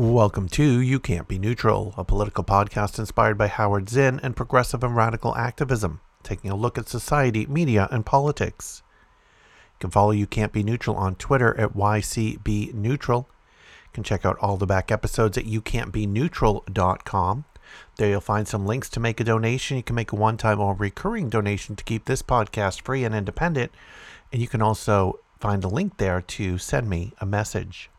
[0.00, 4.82] Welcome to You Can't Be Neutral, a political podcast inspired by Howard Zinn and progressive
[4.82, 8.82] and radical activism, taking a look at society, media, and politics.
[9.74, 13.26] You can follow You Can't Be Neutral on Twitter at YCBNeutral.
[13.26, 17.44] You can check out all the back episodes at youcan'tbeneutral.com.
[17.98, 19.76] There you'll find some links to make a donation.
[19.76, 23.14] You can make a one time or recurring donation to keep this podcast free and
[23.14, 23.70] independent.
[24.32, 27.90] And you can also find a link there to send me a message.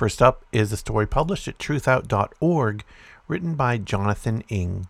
[0.00, 2.84] First up is a story published at truthout.org,
[3.28, 4.88] written by Jonathan Ing.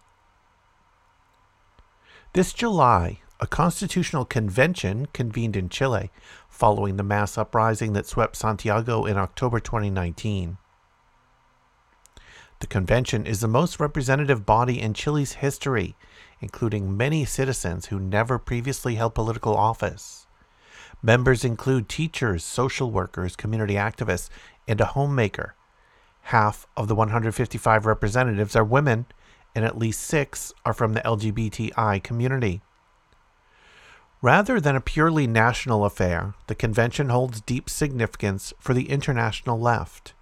[2.32, 6.12] This July, a constitutional convention convened in Chile
[6.48, 10.58] following the mass uprising that swept Santiago in October 2019.
[12.60, 15.96] The convention is the most representative body in Chile's history,
[16.40, 20.28] including many citizens who never previously held political office.
[21.02, 24.28] Members include teachers, social workers, community activists,
[24.70, 25.56] and a homemaker.
[26.22, 29.06] Half of the 155 representatives are women,
[29.52, 32.62] and at least six are from the LGBTI community.
[34.22, 40.12] Rather than a purely national affair, the convention holds deep significance for the international left.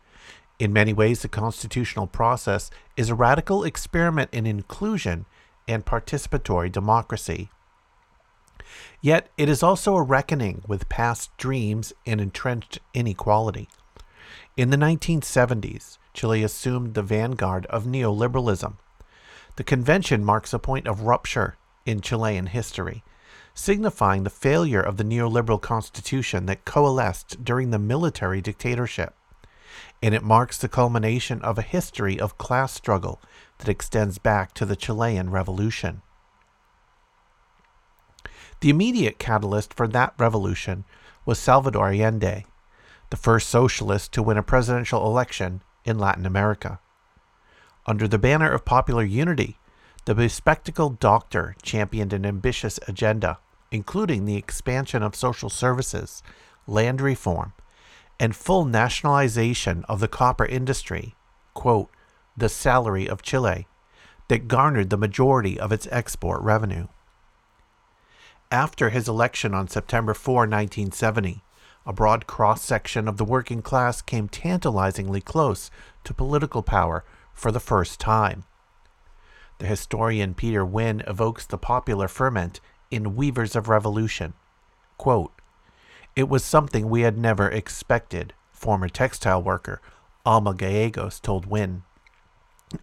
[0.59, 5.27] In many ways, the constitutional process is a radical experiment in inclusion
[5.69, 7.51] and participatory democracy.
[9.03, 13.69] Yet it is also a reckoning with past dreams and entrenched inequality.
[14.59, 18.75] In the 1970s, Chile assumed the vanguard of neoliberalism.
[19.55, 21.57] The convention marks a point of rupture
[21.87, 23.05] in Chilean history,
[23.55, 29.15] signifying the failure of the neoliberal constitution that coalesced during the military dictatorship.
[30.03, 33.21] And it marks the culmination of a history of class struggle
[33.59, 36.03] that extends back to the Chilean Revolution.
[38.59, 40.83] The immediate catalyst for that revolution
[41.25, 42.45] was Salvador Allende,
[43.11, 46.79] the first socialist to win a presidential election in Latin America.
[47.87, 49.59] Under the banner of popular unity,
[50.05, 53.39] the bespectacled doctor championed an ambitious agenda,
[53.71, 56.23] including the expansion of social services,
[56.67, 57.53] land reform,
[58.21, 61.15] and full nationalization of the copper industry,
[61.55, 61.91] quote,
[62.37, 63.67] the salary of Chile,
[64.29, 66.87] that garnered the majority of its export revenue.
[68.51, 71.43] After his election on September 4, 1970,
[71.89, 75.71] a broad cross section of the working class came tantalizingly close
[76.05, 78.45] to political power for the first time.
[79.57, 82.61] The historian Peter Winn evokes the popular ferment
[82.91, 84.35] in Weavers of Revolution.
[84.99, 85.33] Quote,
[86.15, 89.81] it was something we had never expected, former textile worker
[90.27, 91.85] Alma Gallegos told Winn.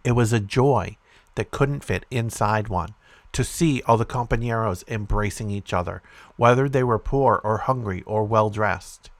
[0.02, 0.96] It was a joy
[1.36, 2.94] that couldn't fit inside one
[3.36, 6.00] to see all the compañeros embracing each other,
[6.36, 9.10] whether they were poor or hungry or well dressed.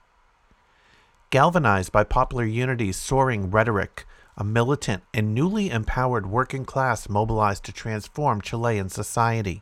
[1.29, 7.71] Galvanized by popular unity's soaring rhetoric, a militant and newly empowered working class mobilized to
[7.71, 9.61] transform Chilean society.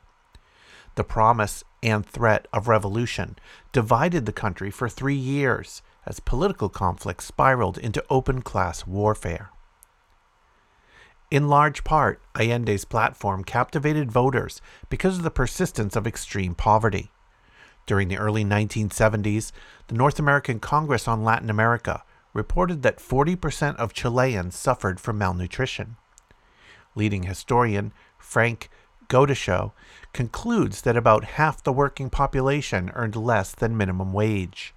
[0.95, 3.35] The promise and threat of revolution
[3.73, 9.49] divided the country for three years as political conflict spiraled into open class warfare.
[11.31, 17.11] In large part, Allende's platform captivated voters because of the persistence of extreme poverty.
[17.87, 19.51] During the early 1970s,
[19.87, 22.03] the North American Congress on Latin America
[22.33, 25.95] reported that 40% of Chileans suffered from malnutrition.
[26.95, 28.69] Leading historian Frank
[29.07, 29.71] Gaudichaud
[30.13, 34.73] concludes that about half the working population earned less than minimum wage.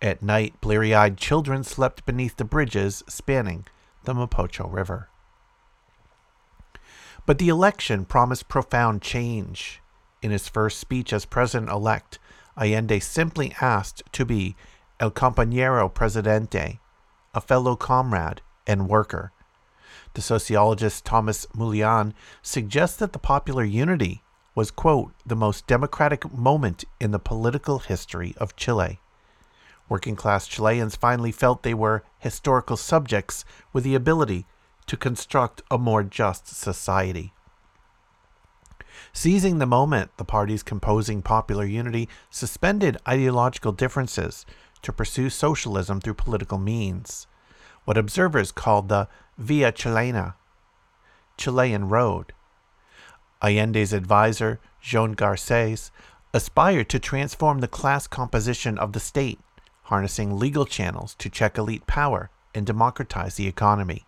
[0.00, 3.66] At night, bleary eyed children slept beneath the bridges spanning
[4.04, 5.08] the Mapocho River.
[7.28, 9.82] But the election promised profound change.
[10.22, 12.18] In his first speech as president elect,
[12.56, 14.56] Allende simply asked to be
[14.98, 16.80] El Compañero Presidente,
[17.34, 19.32] a fellow comrade and worker.
[20.14, 24.22] The sociologist Thomas Moulian suggests that the popular unity
[24.54, 29.00] was, quote, the most democratic moment in the political history of Chile.
[29.90, 33.44] Working class Chileans finally felt they were historical subjects
[33.74, 34.46] with the ability
[34.88, 37.32] to construct a more just society.
[39.12, 44.44] Seizing the moment, the parties composing popular unity suspended ideological differences
[44.82, 47.26] to pursue socialism through political means.
[47.88, 49.08] what observers called the
[49.38, 50.34] Via Chilena,
[51.38, 52.34] Chilean Road.
[53.40, 55.90] Allende's advisor, Jean Garces,
[56.34, 59.40] aspired to transform the class composition of the state,
[59.84, 64.04] harnessing legal channels to check elite power and democratize the economy.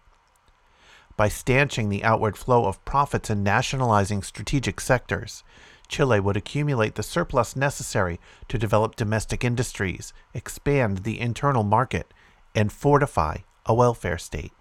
[1.20, 5.44] By stanching the outward flow of profits and nationalizing strategic sectors,
[5.86, 8.18] Chile would accumulate the surplus necessary
[8.48, 12.14] to develop domestic industries, expand the internal market,
[12.54, 13.36] and fortify
[13.66, 14.52] a welfare state.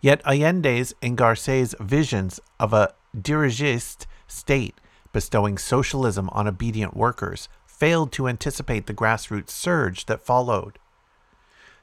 [0.00, 4.80] Yet Allende's and Garces' visions of a dirigiste state
[5.12, 10.78] bestowing socialism on obedient workers failed to anticipate the grassroots surge that followed.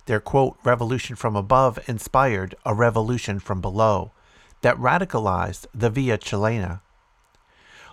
[0.08, 4.14] Their quote, revolution from above inspired a revolution from below
[4.62, 6.80] that radicalized the Via Chilena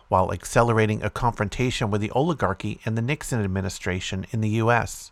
[0.08, 5.10] while accelerating a confrontation with the oligarchy and the Nixon administration in the U.S.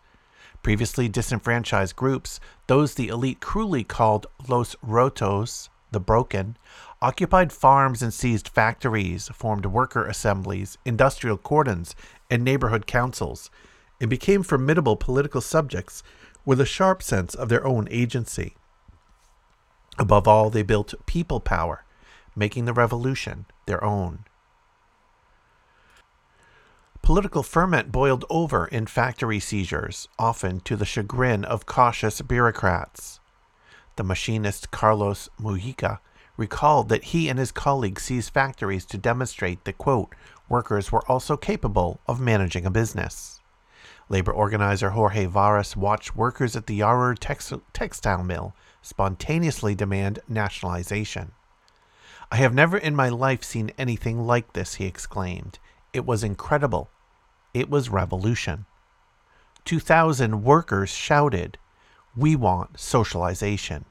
[0.62, 2.38] Previously disenfranchised groups,
[2.68, 6.56] those the elite cruelly called Los Rotos, the broken,
[7.00, 11.96] occupied farms and seized factories, formed worker assemblies, industrial cordons,
[12.30, 13.50] and neighborhood councils,
[14.00, 16.04] and became formidable political subjects
[16.44, 18.56] with a sharp sense of their own agency.
[19.98, 21.84] Above all, they built people power,
[22.34, 24.24] making the revolution their own.
[27.02, 33.18] Political ferment boiled over in factory seizures, often to the chagrin of cautious bureaucrats.
[33.96, 35.98] The machinist Carlos Mujica
[36.36, 40.14] recalled that he and his colleagues seized factories to demonstrate that, quote,
[40.48, 43.41] workers were also capable of managing a business.
[44.12, 51.32] Labor organizer Jorge Varas watched workers at the Yarur tex- textile mill spontaneously demand nationalization.
[52.30, 55.58] I have never in my life seen anything like this, he exclaimed.
[55.94, 56.90] It was incredible.
[57.54, 58.66] It was revolution.
[59.64, 61.56] 2,000 workers shouted,
[62.14, 63.86] We want socialization.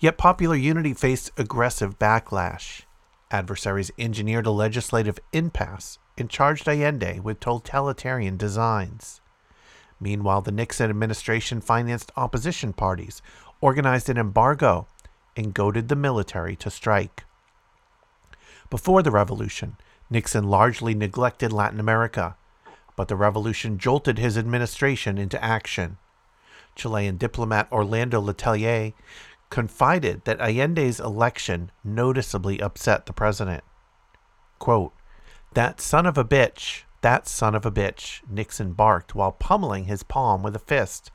[0.00, 2.82] Yet popular unity faced aggressive backlash.
[3.30, 9.20] Adversaries engineered a legislative impasse and charged Allende with totalitarian designs.
[10.00, 13.22] Meanwhile, the Nixon administration financed opposition parties,
[13.60, 14.86] organized an embargo,
[15.36, 17.24] and goaded the military to strike.
[18.70, 19.76] Before the revolution,
[20.10, 22.36] Nixon largely neglected Latin America,
[22.96, 25.98] but the revolution jolted his administration into action.
[26.74, 28.92] Chilean diplomat Orlando Letelier
[29.50, 33.62] confided that Allende's election noticeably upset the president.
[34.58, 34.92] Quote,
[35.56, 40.02] That son of a bitch, that son of a bitch, Nixon barked while pummeling his
[40.02, 41.10] palm with a fist.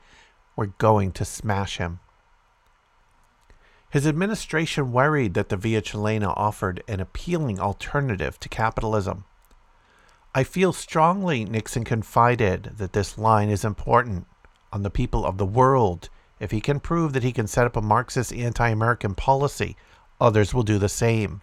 [0.56, 2.00] We're going to smash him.
[3.88, 9.26] His administration worried that the Via Chilena offered an appealing alternative to capitalism.
[10.34, 14.26] I feel strongly, Nixon confided, that this line is important
[14.72, 16.08] on the people of the world.
[16.40, 19.76] If he can prove that he can set up a Marxist anti American policy,
[20.20, 21.42] others will do the same.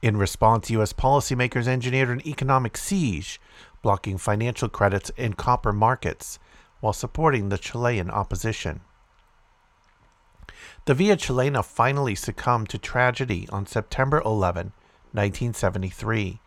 [0.00, 0.92] In response, U.S.
[0.92, 3.40] policymakers engineered an economic siege,
[3.82, 6.38] blocking financial credits and copper markets
[6.80, 8.80] while supporting the Chilean opposition.
[10.84, 14.72] The Via Chilena finally succumbed to tragedy on September 11,
[15.12, 16.40] 1973,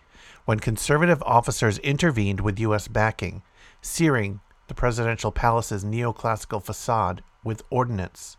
[0.45, 2.87] when conservative officers intervened with U.S.
[2.87, 3.43] backing,
[3.81, 8.37] searing the presidential palace's neoclassical facade with ordnance.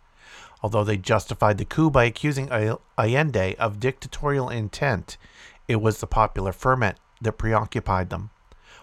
[0.62, 5.16] Although they justified the coup by accusing Allende of dictatorial intent,
[5.66, 8.30] it was the popular ferment that preoccupied them.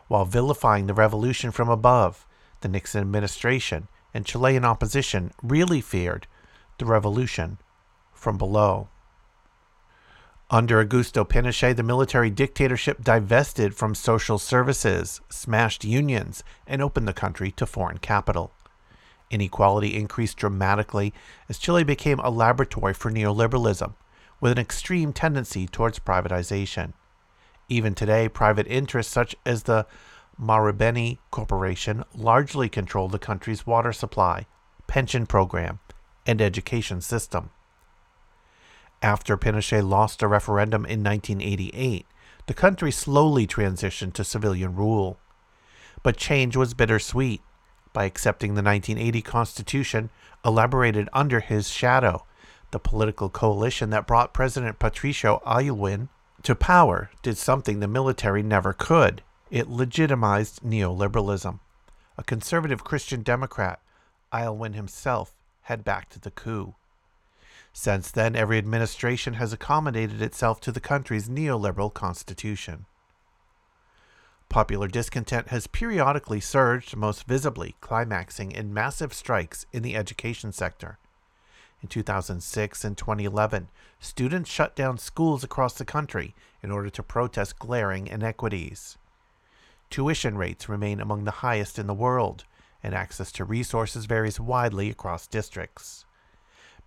[0.07, 2.25] While vilifying the revolution from above,
[2.61, 6.27] the Nixon administration and Chilean opposition really feared
[6.77, 7.59] the revolution
[8.11, 8.89] from below.
[10.51, 17.13] Under Augusto Pinochet, the military dictatorship divested from social services, smashed unions, and opened the
[17.13, 18.51] country to foreign capital.
[19.29, 21.13] Inequality increased dramatically
[21.47, 23.93] as Chile became a laboratory for neoliberalism,
[24.41, 26.93] with an extreme tendency towards privatization.
[27.67, 29.85] Even today, private interests such as the
[30.41, 34.45] Marubeni Corporation largely control the country's water supply,
[34.87, 35.79] pension program,
[36.25, 37.51] and education system.
[39.01, 42.05] After Pinochet lost a referendum in 1988,
[42.47, 45.19] the country slowly transitioned to civilian rule.
[46.01, 47.41] But change was bittersweet.
[47.93, 50.09] By accepting the 1980 Constitution,
[50.45, 52.25] elaborated under his shadow,
[52.71, 56.09] the political coalition that brought President Patricio Aylwin
[56.43, 59.23] to power did something the military never could.
[59.49, 61.59] It legitimized neoliberalism.
[62.17, 63.79] A conservative Christian Democrat,
[64.31, 66.75] Aylwin himself had backed the coup.
[67.73, 72.85] Since then, every administration has accommodated itself to the country's neoliberal constitution.
[74.49, 80.97] Popular discontent has periodically surged, most visibly climaxing in massive strikes in the education sector.
[81.83, 83.67] In 2006 and 2011,
[83.99, 88.97] students shut down schools across the country in order to protest glaring inequities.
[89.91, 92.43] Tuition rates remain among the highest in the world,
[92.81, 96.05] and access to resources varies widely across districts.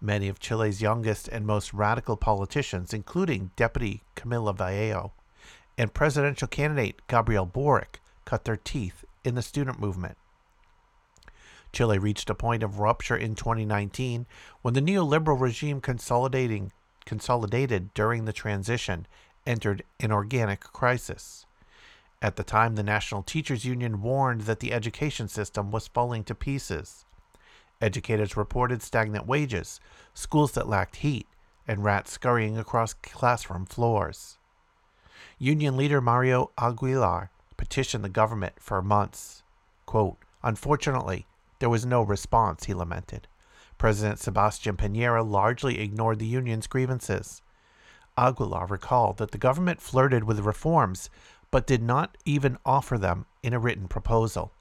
[0.00, 5.12] Many of Chile's youngest and most radical politicians, including Deputy Camila Vallejo
[5.76, 10.16] and presidential candidate Gabriel Boric, cut their teeth in the student movement.
[11.72, 14.26] Chile reached a point of rupture in 2019
[14.60, 16.72] when the neoliberal regime consolidating
[17.04, 19.06] consolidated during the transition
[19.46, 21.46] entered an organic crisis.
[22.20, 26.34] At the time, the National Teachers Union warned that the education system was falling to
[26.34, 27.04] pieces.
[27.80, 29.80] Educators reported stagnant wages,
[30.14, 31.26] schools that lacked heat,
[31.66, 34.38] and rats scurrying across classroom floors.
[35.42, 39.42] Union leader Mario Aguilar petitioned the government for months.
[39.86, 41.26] Quote, Unfortunately,
[41.58, 43.26] there was no response, he lamented.
[43.76, 47.42] President Sebastian Piñera largely ignored the union's grievances.
[48.16, 51.10] Aguilar recalled that the government flirted with reforms,
[51.50, 54.52] but did not even offer them in a written proposal.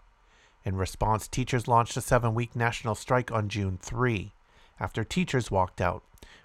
[0.66, 4.34] In response, teachers launched a seven week national strike on June 3.
[4.80, 6.02] After teachers walked out,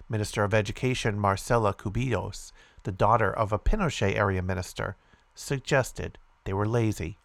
[0.07, 2.51] Minister of Education Marcela Cubillos,
[2.87, 4.95] the daughter of a Pinochet area minister,
[5.35, 7.17] suggested they were lazy.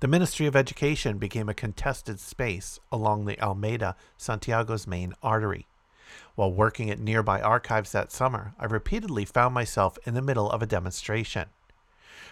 [0.00, 5.68] The Ministry of Education became a contested space along the Alameda Santiago's main artery.
[6.34, 10.60] While working at nearby archives that summer, I repeatedly found myself in the middle of
[10.60, 11.46] a demonstration.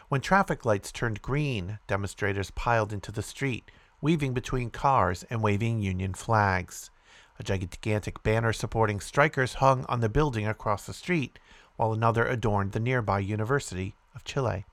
[0.09, 3.71] When traffic lights turned green, demonstrators piled into the street,
[4.01, 6.91] weaving between cars and waving Union flags.
[7.39, 11.39] A gigantic banner supporting strikers hung on the building across the street,
[11.79, 14.67] while another adorned the nearby University of Chile.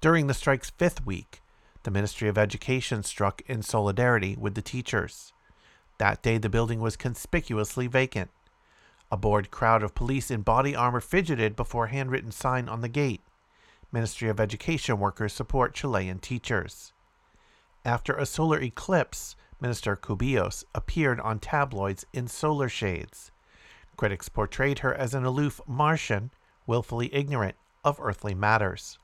[0.00, 1.42] During the strike's fifth week,
[1.82, 5.34] the Ministry of Education struck in solidarity with the teachers.
[5.98, 8.30] That day, the building was conspicuously vacant.
[9.12, 12.88] A bored crowd of police in body armor fidgeted before a handwritten sign on the
[12.88, 13.20] gate.
[13.92, 16.94] Ministry of Education workers support Chilean teachers.
[17.84, 23.30] After a solar eclipse, Minister Cubillos appeared on tabloids in solar shades.
[23.96, 26.30] Critics portrayed her as an aloof Martian,
[26.66, 28.98] willfully ignorant of earthly matters.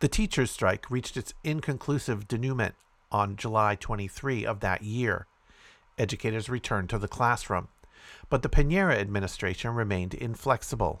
[0.00, 2.74] The teachers' strike reached its inconclusive denouement
[3.10, 5.26] on July 23 of that year.
[5.98, 7.68] Educators returned to the classroom,
[8.28, 11.00] but the Piñera administration remained inflexible.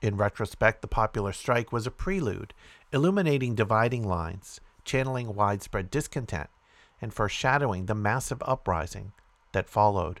[0.00, 2.54] In retrospect, the popular strike was a prelude,
[2.92, 6.48] illuminating dividing lines, channeling widespread discontent,
[7.02, 9.12] and foreshadowing the massive uprising
[9.52, 10.20] that followed.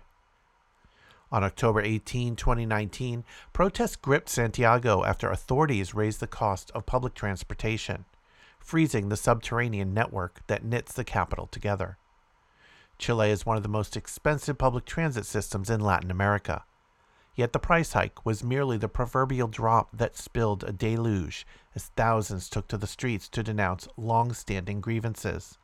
[1.32, 8.04] On October 18, 2019, protests gripped Santiago after authorities raised the cost of public transportation,
[8.58, 11.98] freezing the subterranean network that knits the capital together.
[12.98, 16.64] Chile is one of the most expensive public transit systems in Latin America.
[17.36, 21.46] Yet the price hike was merely the proverbial drop that spilled a deluge
[21.76, 25.58] as thousands took to the streets to denounce long standing grievances.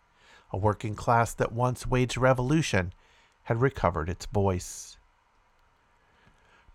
[0.52, 2.92] A working class that once waged revolution
[3.42, 4.95] had recovered its voice.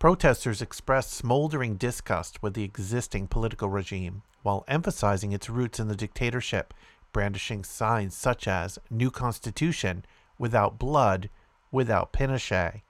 [0.02, 5.96] Protesters expressed smoldering disgust with the existing political regime while emphasizing its roots in the
[5.96, 6.74] dictatorship,
[7.14, 10.04] brandishing signs such as New Constitution,
[10.40, 11.30] without blood,
[11.72, 12.82] without Pinochet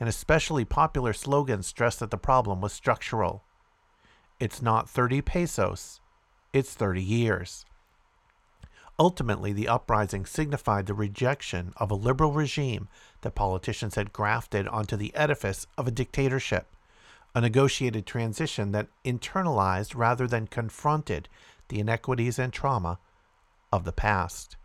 [0.00, 3.44] and especially popular slogans stressed that the problem was structural.
[4.40, 6.00] It's not 30 pesos,
[6.52, 7.64] it's 30 years.
[9.00, 12.86] Ultimately, the uprising signified the rejection of a liberal regime
[13.22, 16.66] that politicians had grafted onto the edifice of a dictatorship,
[17.34, 21.30] a negotiated transition that internalized rather than confronted
[21.68, 22.98] the inequities and trauma
[23.72, 24.56] of the past.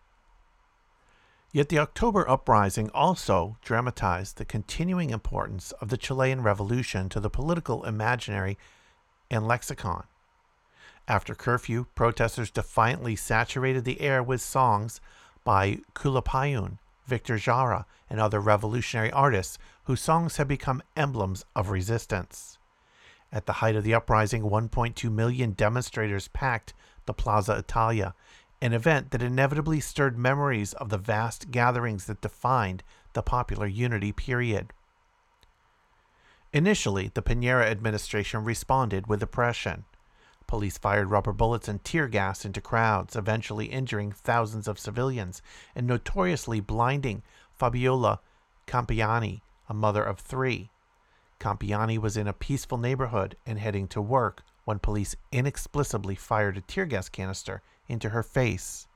[1.53, 7.29] Yet the October uprising also dramatized the continuing importance of the Chilean Revolution to the
[7.29, 8.57] political imaginary
[9.31, 10.03] and lexicon.
[11.07, 14.99] After curfew, protesters defiantly saturated the air with songs
[15.43, 22.57] by Quilapayún, Victor Jara, and other revolutionary artists whose songs have become emblems of resistance.
[23.31, 26.73] At the height of the uprising, 1.2 million demonstrators packed
[27.05, 28.15] the Plaza Italia
[28.61, 32.83] an event that inevitably stirred memories of the vast gatherings that defined
[33.13, 34.73] the popular unity period.
[36.53, 39.83] Initially, the Piñera administration responded with oppression.
[40.47, 45.41] Police fired rubber bullets and tear gas into crowds, eventually injuring thousands of civilians
[45.75, 48.19] and notoriously blinding Fabiola
[48.67, 50.69] Campillai, a mother of three.
[51.39, 56.61] Campillai was in a peaceful neighborhood and heading to work when police inexplicably fired a
[56.61, 58.87] tear gas canister into her face.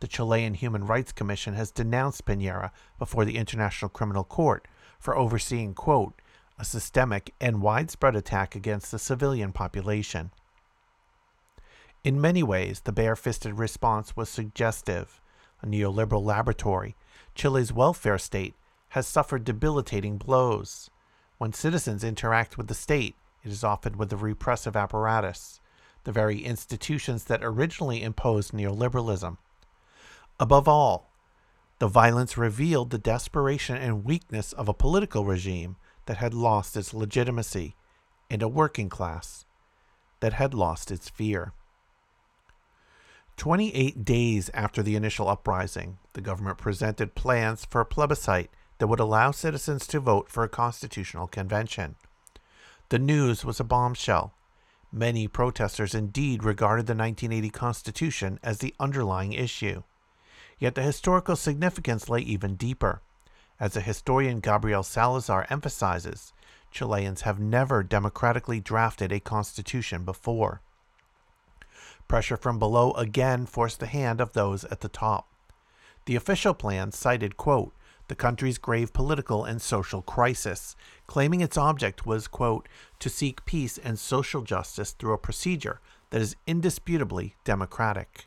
[0.00, 4.66] The Chilean Human Rights Commission has denounced Piñera before the International Criminal Court
[4.98, 6.20] for overseeing, quote,
[6.58, 10.30] a systemic and widespread attack against the civilian population.
[12.02, 15.20] In many ways, the bare-fisted response was suggestive.
[15.60, 16.96] A neoliberal laboratory,
[17.34, 18.54] Chile's welfare state
[18.90, 20.88] has suffered debilitating blows.
[21.36, 25.60] When citizens interact with the state, it is often with the repressive apparatus,
[26.04, 29.36] the very institutions that originally imposed neoliberalism.
[30.38, 31.10] Above all,
[31.80, 35.76] the violence revealed the desperation and weakness of a political regime
[36.06, 37.74] that had lost its legitimacy
[38.30, 39.44] and a working class
[40.20, 41.52] that had lost its fear.
[43.40, 49.00] 28 days after the initial uprising, the government presented plans for a plebiscite that would
[49.00, 51.94] allow citizens to vote for a constitutional convention.
[52.90, 54.34] The news was a bombshell.
[54.92, 59.84] Many protesters indeed regarded the 1980 Constitution as the underlying issue.
[60.58, 63.00] Yet the historical significance lay even deeper.
[63.58, 66.34] As the historian Gabriel Salazar emphasizes,
[66.70, 70.60] Chileans have never democratically drafted a constitution before.
[72.10, 75.28] Pressure from below again forced the hand of those at the top.
[76.06, 77.72] The official plan cited, quote,
[78.08, 80.74] the country's grave political and social crisis,
[81.06, 86.20] claiming its object was, quote, to seek peace and social justice through a procedure that
[86.20, 88.26] is indisputably democratic.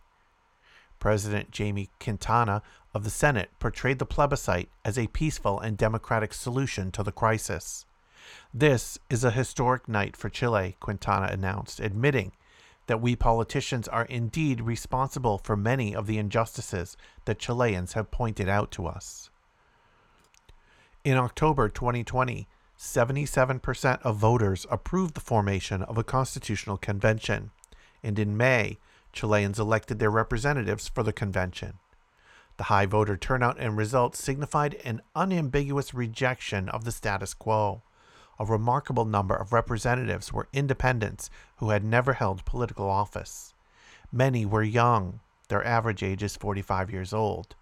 [0.98, 2.62] President Jaime Quintana
[2.94, 7.86] of the Senate portrayed the plebiscite as a peaceful and democratic solution to the crisis.
[8.54, 12.32] This is a historic night for Chile, Quintana announced, admitting
[12.88, 18.50] that we politicians are indeed responsible for many of the injustices that Chileans have pointed
[18.50, 19.30] out to us.
[21.04, 22.48] In October 2020,
[22.78, 27.52] 77% of voters approved the formation of a constitutional convention,
[28.02, 28.78] and in May,
[29.14, 31.80] Chileans elected their representatives for the convention.
[32.58, 37.84] The high voter turnout and results signified an unambiguous rejection of the status quo
[38.40, 43.54] a remarkable number of representatives were independents who had never held political office.
[44.12, 47.56] Many were young, their average age is 45 years old,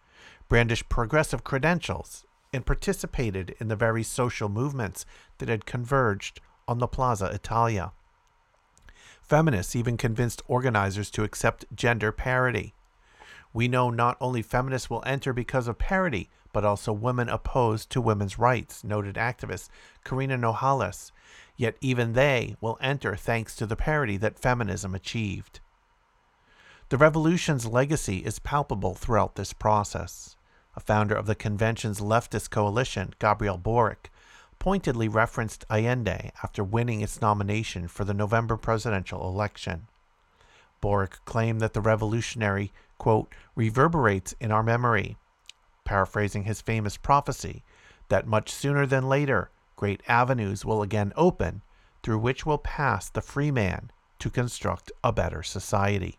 [0.47, 5.05] brandished progressive credentials, and participated in the very social movements
[5.37, 7.91] that had converged on the Plaza Italia.
[9.21, 12.73] Feminists even convinced organizers to accept gender parity.
[13.53, 18.01] We know not only feminists will enter because of parity, but also women opposed to
[18.01, 19.69] women's rights, noted activist
[20.03, 21.11] Karina Nohales.
[21.55, 25.59] Yet even they will enter thanks to the parity that feminism achieved.
[26.89, 30.35] The revolution's legacy is palpable throughout this process.
[30.75, 34.11] A founder of the convention's leftist coalition, Gabriel Boric,
[34.59, 39.87] pointedly referenced Allende after winning its nomination for the November presidential election.
[40.81, 45.17] Boric claimed that the revolutionary, quote, reverberates in our memory
[45.91, 47.65] paraphrasing his famous prophecy
[48.07, 51.61] that much sooner than later great avenues will again open
[52.01, 56.17] through which will pass the free man to construct a better society.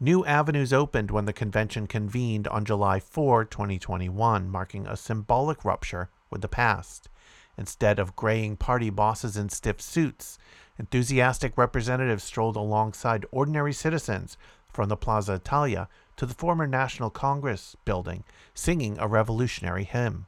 [0.00, 6.08] New avenues opened when the convention convened on July 4, 2021, marking a symbolic rupture
[6.30, 7.10] with the past.
[7.58, 10.38] Instead of graying party bosses in stiff suits,
[10.78, 14.38] enthusiastic representatives strolled alongside ordinary citizens
[14.72, 20.26] from the Plaza Italia to the former National Congress building, singing a revolutionary hymn.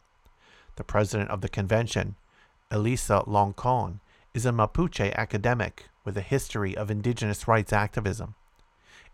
[0.76, 2.16] The president of the convention,
[2.70, 4.00] Elisa Loncon,
[4.32, 8.34] is a Mapuche academic with a history of indigenous rights activism.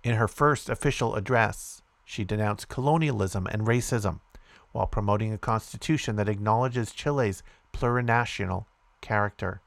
[0.02, 4.20] In her first official address, she denounced colonialism and racism
[4.72, 8.64] while promoting a constitution that acknowledges Chile's plurinational
[9.00, 9.60] character.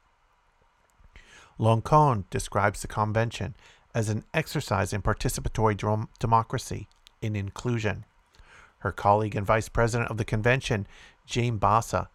[1.60, 3.56] Loncon describes the convention
[3.94, 6.88] as an exercise in participatory democracy
[7.22, 8.06] in inclusion.
[8.80, 10.88] Her colleague and vice president of the convention,
[11.32, 12.10] Jaime Bassa,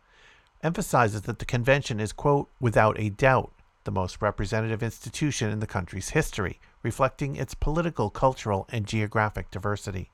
[0.63, 3.53] emphasizes that the convention is, quote, without a doubt,
[3.85, 10.11] the most representative institution in the country's history, reflecting its political, cultural, and geographic diversity.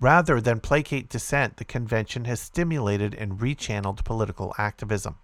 [0.00, 5.16] Rather than placate dissent, the convention has stimulated and rechanneled political activism.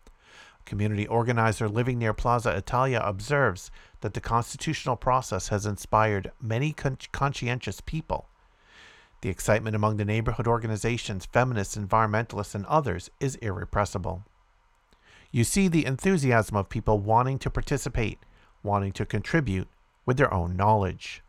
[0.64, 6.98] Community organizer living near Plaza Italia observes that the constitutional process has inspired many con-
[7.12, 8.28] conscientious people.
[9.20, 14.24] The excitement among the neighborhood organizations, feminists, environmentalists, and others is irrepressible.
[15.30, 18.18] You see the enthusiasm of people wanting to participate,
[18.62, 19.68] wanting to contribute
[20.06, 21.23] with their own knowledge.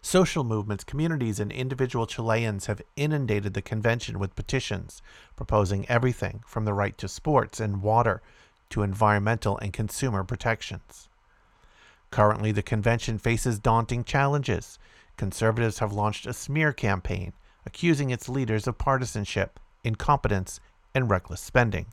[0.00, 5.02] Social movements, communities, and individual Chileans have inundated the convention with petitions
[5.36, 8.22] proposing everything from the right to sports and water
[8.70, 11.08] to environmental and consumer protections.
[12.10, 14.78] Currently, the convention faces daunting challenges.
[15.16, 17.32] Conservatives have launched a smear campaign
[17.66, 20.60] accusing its leaders of partisanship, incompetence,
[20.94, 21.86] and reckless spending.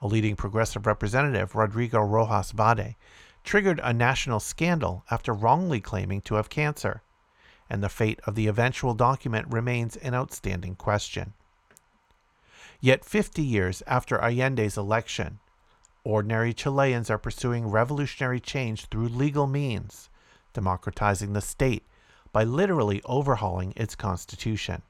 [0.00, 2.96] A leading progressive representative, Rodrigo Rojas Vade,
[3.44, 7.02] triggered a national scandal after wrongly claiming to have cancer,
[7.68, 11.34] and the fate of the eventual document remains an outstanding question.
[12.80, 15.38] Yet 50 years after Allende's election,
[16.04, 20.08] ordinary Chileans are pursuing revolutionary change through legal means,
[20.52, 21.84] democratizing the state
[22.32, 24.82] by literally overhauling its constitution.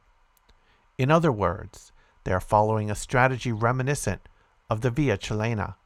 [0.99, 1.93] In other words,
[2.25, 4.29] they are following a strategy reminiscent
[4.69, 5.77] of the Via Chilena.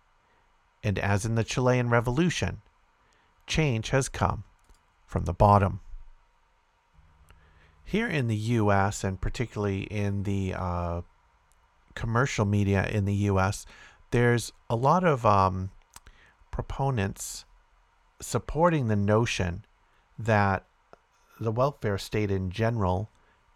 [0.83, 2.63] And as in the Chilean Revolution,
[3.47, 4.45] change has come
[5.07, 5.81] from the bottom.
[7.91, 11.01] Here in the US, and particularly in the uh,
[11.97, 13.67] commercial media in the US,
[14.13, 15.73] there's a lot of um,
[16.53, 17.45] proponents
[18.21, 19.65] supporting the notion
[20.17, 20.67] that
[21.41, 23.11] the welfare state in general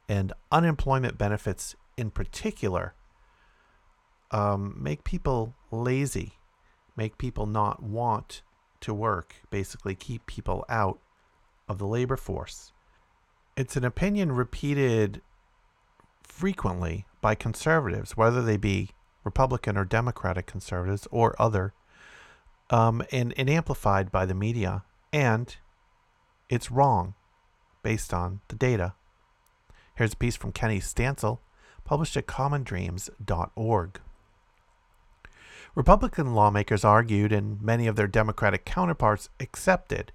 [0.08, 2.94] and unemployment benefits in particular
[4.32, 6.32] um, make people lazy,
[6.96, 8.42] make people not want
[8.80, 10.98] to work, basically keep people out
[11.68, 12.72] of the labor force.
[13.56, 15.20] It's an opinion repeated
[16.22, 18.90] frequently by conservatives, whether they be
[19.22, 21.72] Republican or Democratic conservatives or other,
[22.70, 24.82] um, and, and amplified by the media.
[25.12, 25.54] And
[26.48, 27.14] it's wrong
[27.82, 28.94] based on the data.
[29.94, 31.38] Here's a piece from Kenny Stancil,
[31.84, 34.00] published at commondreams.org.
[35.76, 40.12] Republican lawmakers argued, and many of their Democratic counterparts accepted,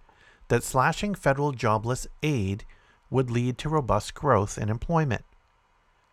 [0.49, 2.65] that slashing federal jobless aid
[3.09, 5.25] would lead to robust growth in employment.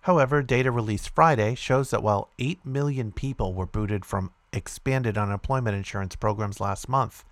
[0.02, 5.76] However, data released Friday shows that while 8 million people were booted from expanded unemployment
[5.76, 7.24] insurance programs last month,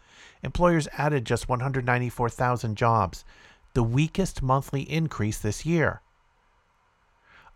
[0.42, 3.24] employers added just 194,000 jobs,
[3.74, 6.00] the weakest monthly increase this year.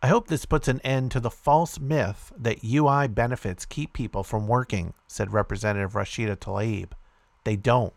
[0.01, 4.23] I hope this puts an end to the false myth that UI benefits keep people
[4.23, 6.93] from working, said Representative Rashida Tlaib.
[7.43, 7.93] They don't.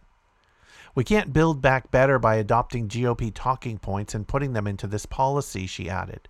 [0.93, 5.05] We can't build back better by adopting GOP talking points and putting them into this
[5.05, 6.27] policy, she added.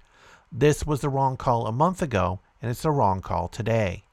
[0.51, 4.03] This was the wrong call a month ago, and it's the wrong call today.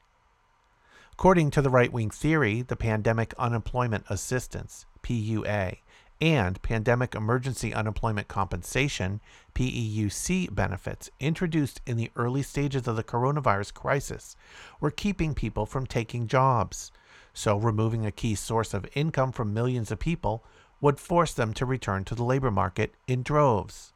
[1.13, 5.77] According to the right wing theory, the Pandemic Unemployment Assistance, PUA,
[6.21, 9.21] and Pandemic Emergency Unemployment Compensation
[9.53, 14.35] PEUC benefits introduced in the early stages of the coronavirus crisis
[14.79, 16.91] were keeping people from taking jobs.
[17.33, 20.43] So, removing a key source of income from millions of people
[20.81, 23.93] would force them to return to the labor market in droves.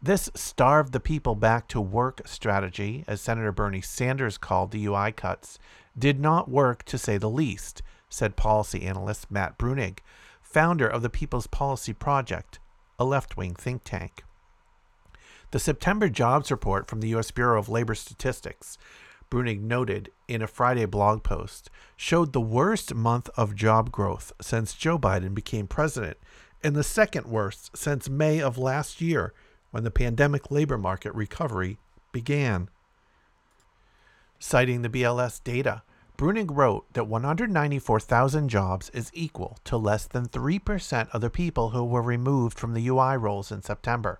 [0.00, 5.10] This starved the people back to work strategy, as Senator Bernie Sanders called the UI
[5.10, 5.58] cuts,
[5.98, 9.98] did not work to say the least, said policy analyst Matt Bruenig,
[10.40, 12.60] founder of the People's Policy Project,
[12.98, 14.22] a left wing think tank.
[15.50, 17.30] The September jobs report from the U.S.
[17.30, 18.78] Bureau of Labor Statistics,
[19.30, 24.74] Bruenig noted in a Friday blog post, showed the worst month of job growth since
[24.74, 26.16] Joe Biden became president
[26.62, 29.32] and the second worst since May of last year
[29.70, 31.78] when the pandemic labor market recovery
[32.12, 32.68] began.
[34.38, 35.82] Citing the BLS data,
[36.16, 41.84] Bruenig wrote that 194,000 jobs is equal to less than 3% of the people who
[41.84, 44.18] were removed from the UI roles in September.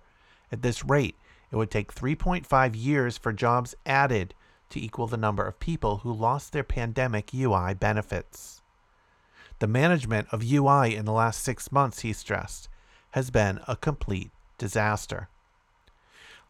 [0.51, 1.15] At this rate,
[1.51, 4.33] it would take 3.5 years for jobs added
[4.69, 8.61] to equal the number of people who lost their pandemic UI benefits.
[9.59, 12.69] The management of UI in the last six months, he stressed,
[13.11, 15.27] has been a complete disaster.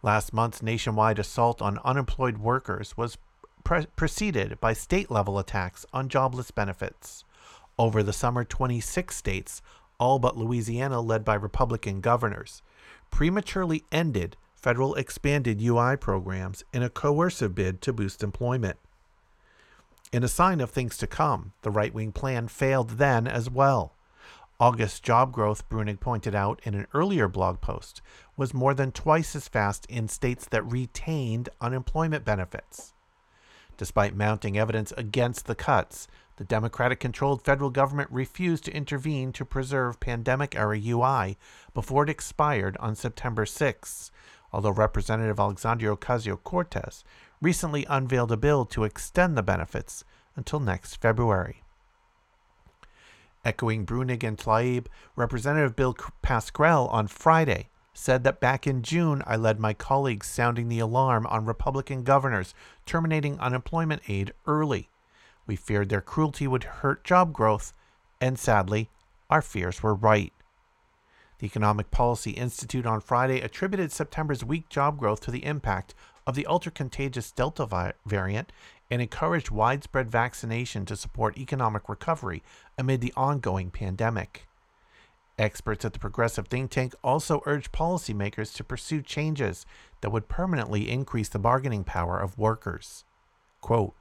[0.01, 3.17] Last month's nationwide assault on unemployed workers was
[3.63, 7.23] pre- preceded by state level attacks on jobless benefits.
[7.77, 9.61] Over the summer, 26 states,
[9.99, 12.61] all but Louisiana, led by Republican governors,
[13.11, 18.77] prematurely ended federal expanded UI programs in a coercive bid to boost employment.
[20.11, 23.93] In a sign of things to come, the right wing plan failed then as well.
[24.59, 28.01] August job growth, Bruenig pointed out in an earlier blog post,
[28.35, 32.93] was more than twice as fast in states that retained unemployment benefits.
[33.77, 39.45] Despite mounting evidence against the cuts, the Democratic controlled federal government refused to intervene to
[39.45, 41.37] preserve pandemic era UI
[41.73, 44.11] before it expired on September 6,
[44.51, 47.03] although Representative Alexandria Ocasio Cortez
[47.41, 50.03] recently unveiled a bill to extend the benefits
[50.35, 51.63] until next February.
[53.45, 59.35] Echoing Bruenig and Tlaib, Representative Bill Pascrell on Friday said that back in June, I
[59.35, 62.53] led my colleagues sounding the alarm on Republican governors
[62.85, 64.89] terminating unemployment aid early.
[65.45, 67.73] We feared their cruelty would hurt job growth,
[68.21, 68.89] and sadly,
[69.29, 70.33] our fears were right.
[71.39, 75.95] The Economic Policy Institute on Friday attributed September's weak job growth to the impact
[76.27, 78.51] of the ultra contagious Delta variant
[78.91, 82.43] and encouraged widespread vaccination to support economic recovery
[82.77, 84.47] amid the ongoing pandemic.
[85.37, 89.65] Experts at the progressive think tank also urged policymakers to pursue changes
[90.01, 93.05] that would permanently increase the bargaining power of workers.
[93.61, 93.93] Quote,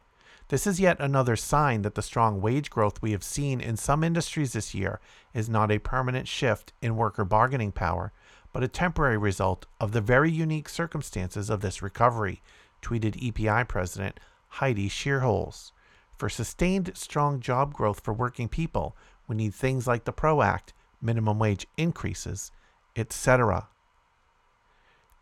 [0.48, 4.02] this is yet another sign that the strong wage growth we have seen in some
[4.02, 4.98] industries this year
[5.34, 8.12] is not a permanent shift in worker bargaining power,
[8.52, 12.40] but a temporary result of the very unique circumstances of this recovery,
[12.80, 15.72] tweeted EPI President Heidi Shierholz.
[16.16, 18.96] For sustained strong job growth for working people,
[19.28, 22.50] we need things like the PRO Act, minimum wage increases,
[22.96, 23.68] etc.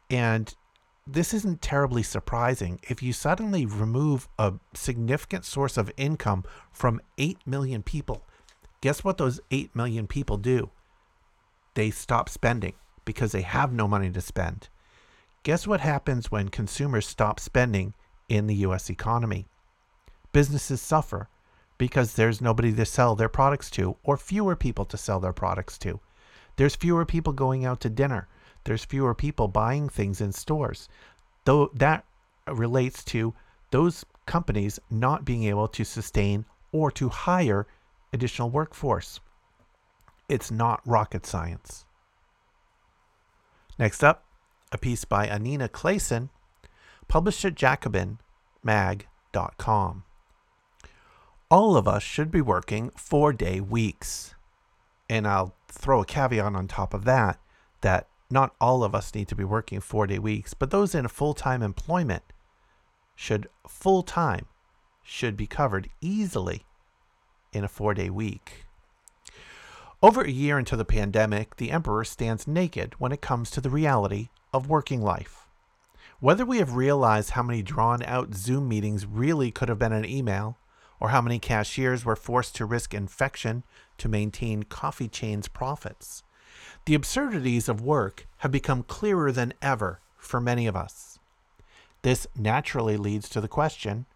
[0.08, 0.54] And
[1.06, 2.80] this isn't terribly surprising.
[2.82, 8.22] If you suddenly remove a significant source of income from 8 million people,
[8.80, 10.70] guess what those 8 million people do?
[11.74, 14.68] They stop spending because they have no money to spend.
[15.44, 17.94] Guess what happens when consumers stop spending
[18.28, 19.46] in the US economy?
[20.32, 21.28] Businesses suffer
[21.78, 25.78] because there's nobody to sell their products to or fewer people to sell their products
[25.78, 26.00] to.
[26.56, 28.26] There's fewer people going out to dinner.
[28.66, 30.88] There's fewer people buying things in stores.
[31.44, 32.04] Though that
[32.48, 33.32] relates to
[33.70, 37.68] those companies not being able to sustain or to hire
[38.12, 39.20] additional workforce.
[40.28, 41.84] It's not rocket science.
[43.78, 44.24] Next up,
[44.72, 46.30] a piece by Anina Clayson,
[47.06, 50.02] published at jacobinmag.com.
[51.48, 54.34] All of us should be working four day weeks.
[55.08, 57.38] And I'll throw a caveat on top of that
[57.82, 61.06] that not all of us need to be working four day weeks, but those in
[61.08, 62.22] full time employment
[63.14, 64.46] should full time
[65.02, 66.64] should be covered easily
[67.52, 68.66] in a four day week.
[70.02, 73.70] Over a year into the pandemic, the Emperor stands naked when it comes to the
[73.70, 75.46] reality of working life.
[76.20, 80.04] Whether we have realized how many drawn out Zoom meetings really could have been an
[80.04, 80.58] email,
[81.00, 83.64] or how many cashiers were forced to risk infection
[83.98, 86.22] to maintain coffee chains' profits,
[86.86, 91.18] the absurdities of work have become clearer than ever for many of us.
[92.02, 94.06] This naturally leads to the question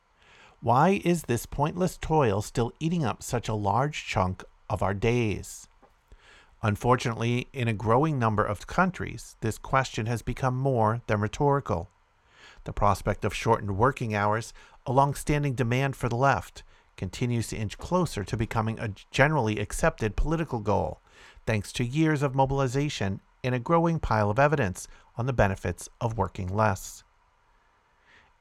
[0.62, 5.66] why is this pointless toil still eating up such a large chunk of our days?
[6.62, 11.88] Unfortunately, in a growing number of countries, this question has become more than rhetorical.
[12.64, 14.52] The prospect of shortened working hours,
[14.86, 16.62] a long standing demand for the left,
[16.98, 21.00] continues to inch closer to becoming a generally accepted political goal,
[21.46, 26.18] thanks to years of mobilization and a growing pile of evidence on the benefits of
[26.18, 27.02] working less.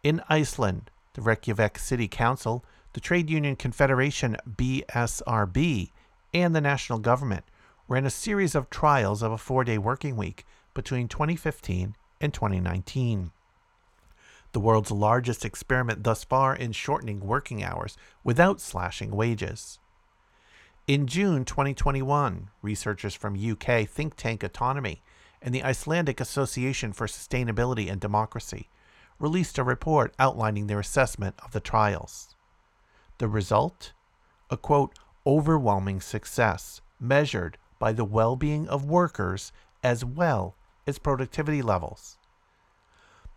[0.03, 2.63] In Iceland, the Reykjavik City Council,
[2.93, 5.91] the Trade Union Confederation BSRB,
[6.33, 7.45] and the national government
[7.87, 13.31] ran a series of trials of a four day working week between 2015 and 2019.
[14.51, 19.78] The world's largest experiment thus far in shortening working hours without slashing wages.
[20.89, 25.03] In June 2021, researchers from UK think tank Autonomy
[25.39, 28.69] and the Icelandic Association for Sustainability and Democracy
[29.19, 32.35] released a report outlining their assessment of the trials.
[33.19, 33.93] The result?
[34.49, 34.97] A quote,
[35.27, 39.51] overwhelming success measured by the well being of workers
[39.83, 40.55] as well
[40.87, 42.17] as productivity levels.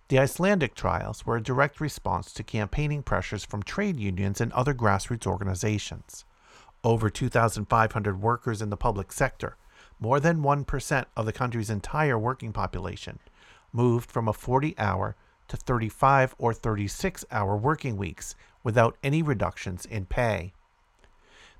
[0.09, 4.73] The Icelandic trials were a direct response to campaigning pressures from trade unions and other
[4.73, 6.25] grassroots organizations.
[6.85, 9.57] Over 2,500 workers in the public sector,
[10.01, 13.21] more than 1% of the country's entire working population,
[13.73, 15.15] moved from a 40 hour
[15.47, 20.53] to 35 or 36 hour working weeks without any reductions in pay.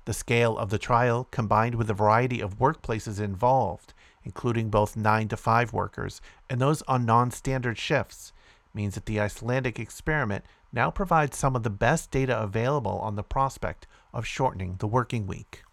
[0.03, 3.93] The scale of the trial, combined with the variety of workplaces involved,
[4.25, 8.33] including both 9 to 5 workers and those on non standard shifts,
[8.73, 13.23] means that the Icelandic experiment now provides some of the best data available on the
[13.23, 15.63] prospect of shortening the working week.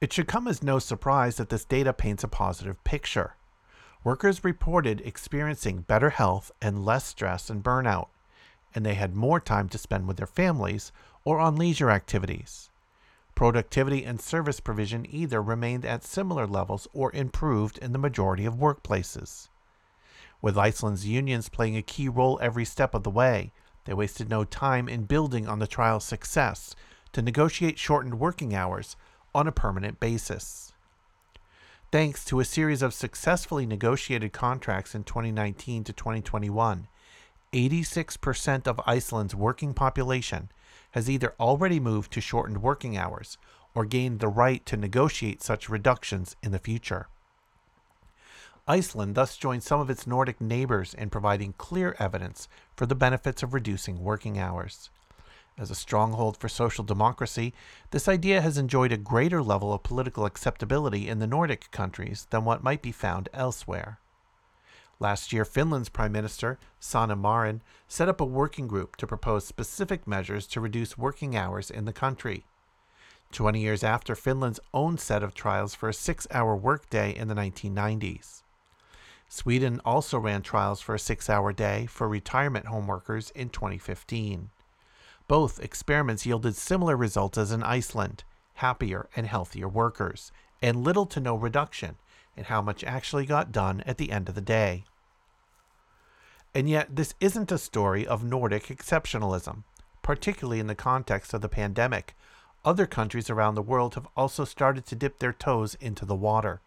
[0.00, 3.36] It should come as no surprise that this data paints a positive picture.
[4.02, 8.08] Workers reported experiencing better health and less stress and burnout,
[8.74, 10.92] and they had more time to spend with their families
[11.24, 12.70] or on leisure activities.
[13.34, 18.54] Productivity and service provision either remained at similar levels or improved in the majority of
[18.54, 19.48] workplaces.
[20.46, 23.50] With Iceland's unions playing a key role every step of the way,
[23.84, 26.76] they wasted no time in building on the trial's success
[27.14, 28.94] to negotiate shortened working hours
[29.34, 30.72] on a permanent basis.
[31.90, 36.86] Thanks to a series of successfully negotiated contracts in 2019 to 2021,
[37.52, 40.52] 86% of Iceland's working population
[40.92, 43.36] has either already moved to shortened working hours
[43.74, 47.08] or gained the right to negotiate such reductions in the future.
[48.68, 53.44] Iceland thus joined some of its Nordic neighbors in providing clear evidence for the benefits
[53.44, 54.90] of reducing working hours.
[55.56, 57.54] As a stronghold for social democracy,
[57.92, 62.44] this idea has enjoyed a greater level of political acceptability in the Nordic countries than
[62.44, 64.00] what might be found elsewhere.
[64.98, 70.08] Last year, Finland's Prime Minister, Sanna Marin, set up a working group to propose specific
[70.08, 72.44] measures to reduce working hours in the country.
[73.30, 77.34] Twenty years after Finland's own set of trials for a six hour workday in the
[77.34, 78.42] 1990s.
[79.28, 84.50] Sweden also ran trials for a six hour day for retirement home workers in 2015.
[85.28, 88.24] Both experiments yielded similar results as in Iceland
[88.56, 91.96] happier and healthier workers, and little to no reduction
[92.36, 94.84] in how much actually got done at the end of the day.
[96.54, 99.64] And yet, this isn't a story of Nordic exceptionalism,
[100.02, 102.16] particularly in the context of the pandemic.
[102.64, 106.60] Other countries around the world have also started to dip their toes into the water.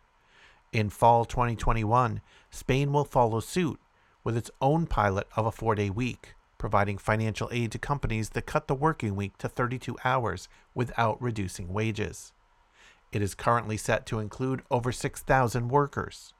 [0.72, 3.80] In fall 2021, Spain will follow suit
[4.24, 8.46] with its own pilot of a four day week providing financial aid to companies that
[8.46, 12.34] cut the working week to 32 hours without reducing wages.
[13.12, 16.34] It is currently set to include over 6,000 workers.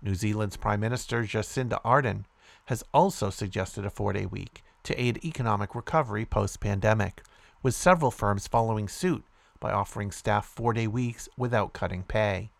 [0.00, 2.26] New Zealand's Prime Minister Jacinda Ardern
[2.66, 7.22] has also suggested a four day week to aid economic recovery post pandemic,
[7.62, 9.24] with several firms following suit
[9.58, 12.50] by offering staff four day weeks without cutting pay.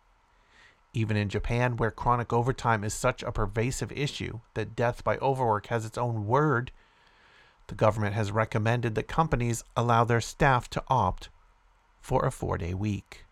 [0.97, 5.67] Even in Japan, where chronic overtime is such a pervasive issue that death by overwork
[5.67, 6.73] has its own word,
[7.67, 11.29] the government has recommended that companies allow their staff to opt
[12.01, 13.27] for a four day week.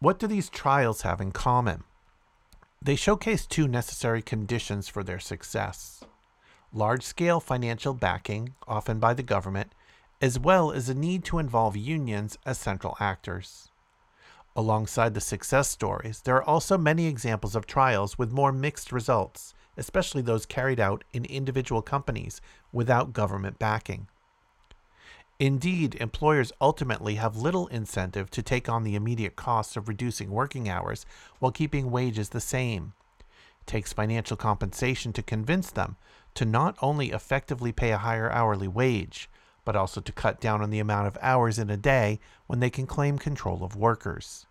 [0.00, 1.84] What do these trials have in common?
[2.82, 6.02] They showcase two necessary conditions for their success
[6.72, 9.70] large scale financial backing, often by the government,
[10.20, 13.70] as well as a need to involve unions as central actors.
[14.58, 19.52] Alongside the success stories, there are also many examples of trials with more mixed results,
[19.76, 22.40] especially those carried out in individual companies
[22.72, 24.08] without government backing.
[25.38, 30.70] Indeed, employers ultimately have little incentive to take on the immediate costs of reducing working
[30.70, 31.04] hours
[31.38, 32.94] while keeping wages the same.
[33.60, 35.96] It takes financial compensation to convince them
[36.32, 39.28] to not only effectively pay a higher hourly wage,
[39.66, 42.70] but also to cut down on the amount of hours in a day when they
[42.70, 44.46] can claim control of workers.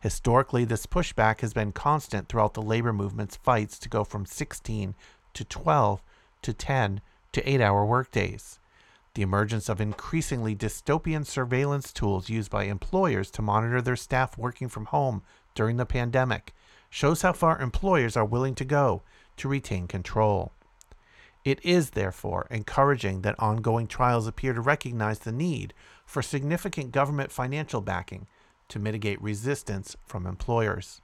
[0.00, 4.94] Historically, this pushback has been constant throughout the labor movement's fights to go from 16
[5.32, 6.02] to 12
[6.42, 7.00] to 10
[7.32, 8.58] to 8 hour workdays.
[9.14, 14.68] The emergence of increasingly dystopian surveillance tools used by employers to monitor their staff working
[14.68, 15.22] from home
[15.54, 16.54] during the pandemic
[16.90, 19.02] shows how far employers are willing to go
[19.36, 20.52] to retain control.
[21.48, 25.72] It is, therefore, encouraging that ongoing trials appear to recognize the need
[26.04, 28.26] for significant government financial backing
[28.68, 31.00] to mitigate resistance from employers.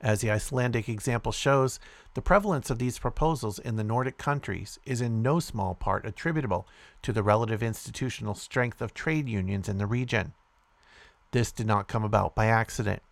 [0.00, 1.78] As the Icelandic example shows,
[2.14, 6.66] the prevalence of these proposals in the Nordic countries is in no small part attributable
[7.02, 10.32] to the relative institutional strength of trade unions in the region.
[11.32, 13.02] This did not come about by accident.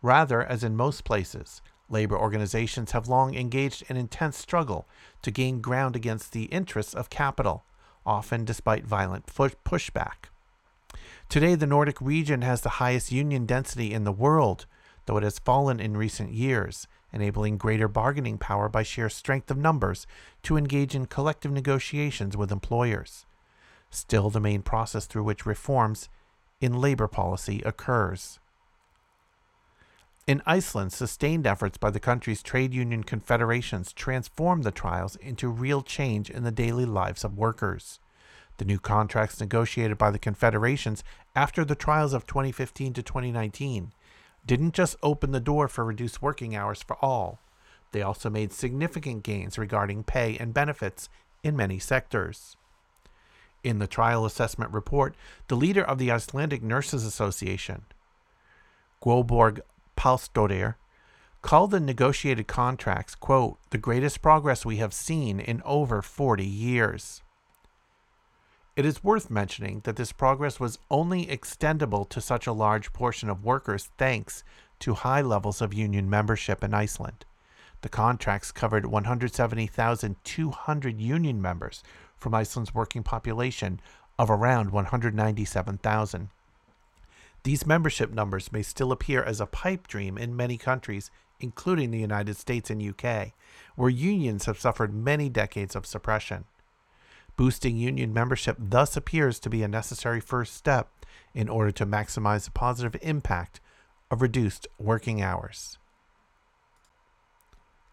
[0.00, 4.88] Rather, as in most places, labor organizations have long engaged in intense struggle
[5.22, 7.64] to gain ground against the interests of capital,
[8.04, 10.30] often despite violent pushback.
[11.28, 14.66] Today, the Nordic region has the highest union density in the world,
[15.06, 19.56] though it has fallen in recent years, enabling greater bargaining power by sheer strength of
[19.56, 20.06] numbers
[20.42, 23.26] to engage in collective negotiations with employers.
[23.90, 26.08] Still, the main process through which reforms
[26.60, 28.38] in labor policy occurs.
[30.26, 35.82] In Iceland, sustained efforts by the country's trade union confederations transformed the trials into real
[35.82, 38.00] change in the daily lives of workers.
[38.56, 41.04] The new contracts negotiated by the confederations
[41.36, 43.92] after the trials of 2015 to 2019
[44.44, 47.38] didn't just open the door for reduced working hours for all,
[47.92, 51.08] they also made significant gains regarding pay and benefits
[51.42, 52.56] in many sectors.
[53.62, 55.14] In the trial assessment report,
[55.48, 57.82] the leader of the Icelandic Nurses Association,
[59.02, 59.60] Guðborg
[59.96, 60.74] Pálsdóttir,
[61.42, 67.22] called the negotiated contracts, quote, the greatest progress we have seen in over 40 years.
[68.74, 73.30] It is worth mentioning that this progress was only extendable to such a large portion
[73.30, 74.44] of workers thanks
[74.80, 77.24] to high levels of union membership in Iceland.
[77.80, 81.82] The contracts covered 170,200 union members
[82.16, 83.80] from Iceland's working population
[84.18, 86.30] of around 197,000.
[87.46, 92.00] These membership numbers may still appear as a pipe dream in many countries, including the
[92.00, 93.34] United States and UK,
[93.76, 96.46] where unions have suffered many decades of suppression.
[97.36, 100.88] Boosting union membership thus appears to be a necessary first step
[101.34, 103.60] in order to maximize the positive impact
[104.10, 105.78] of reduced working hours.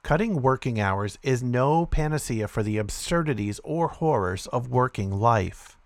[0.02, 5.78] Cutting working hours is no panacea for the absurdities or horrors of working life.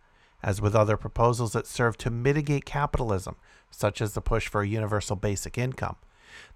[0.42, 3.36] As with other proposals that serve to mitigate capitalism,
[3.72, 5.98] such as the push for a universal basic income,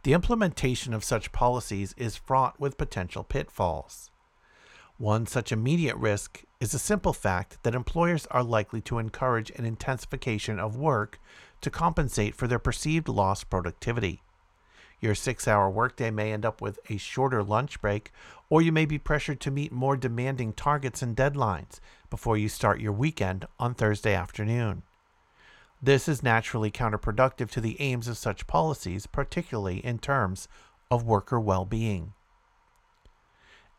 [0.03, 4.12] the implementation of such policies is fraught with potential pitfalls.
[4.97, 9.66] One such immediate risk is the simple fact that employers are likely to encourage an
[9.66, 11.20] intensification of work
[11.62, 14.22] to compensate for their perceived lost productivity.
[14.99, 18.12] Your six hour workday may end up with a shorter lunch break,
[18.49, 21.80] or you may be pressured to meet more demanding targets and deadlines
[22.12, 24.84] before you start your weekend on Thursday afternoon.
[25.84, 30.47] This is naturally counterproductive to the aims of such policies, particularly in terms
[30.91, 32.13] of worker well being.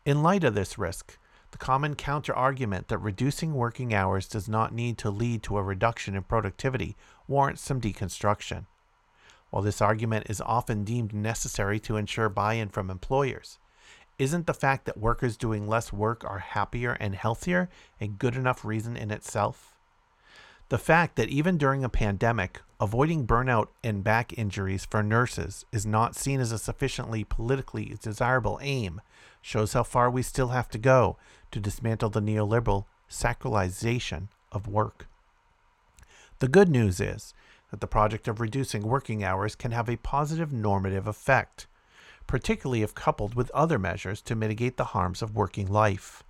[0.03, 1.17] In light of this risk,
[1.51, 6.13] the common counterargument that reducing working hours does not need to lead to a reduction
[6.13, 8.65] in productivity warrants some deconstruction.
[9.49, 13.59] While this argument is often deemed necessary to ensure buy in from employers,
[14.19, 17.69] isn't the fact that workers doing less work are happier and healthier
[18.01, 19.72] a good enough reason in itself?
[20.73, 25.85] The fact that even during a pandemic, avoiding burnout and back injuries for nurses is
[25.85, 28.99] not seen as a sufficiently politically desirable aim
[29.39, 31.15] shows how far we still have to go
[31.51, 35.05] to dismantle the neoliberal sacralization of work.
[36.39, 37.35] The good news is
[37.69, 41.67] that the project of reducing working hours can have a positive normative effect,
[42.25, 46.23] particularly if coupled with other measures to mitigate the harms of working life,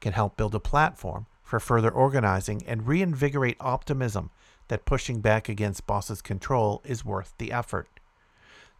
[0.00, 4.28] can help build a platform for further organizing and reinvigorate optimism
[4.68, 7.88] that pushing back against bosses' control is worth the effort.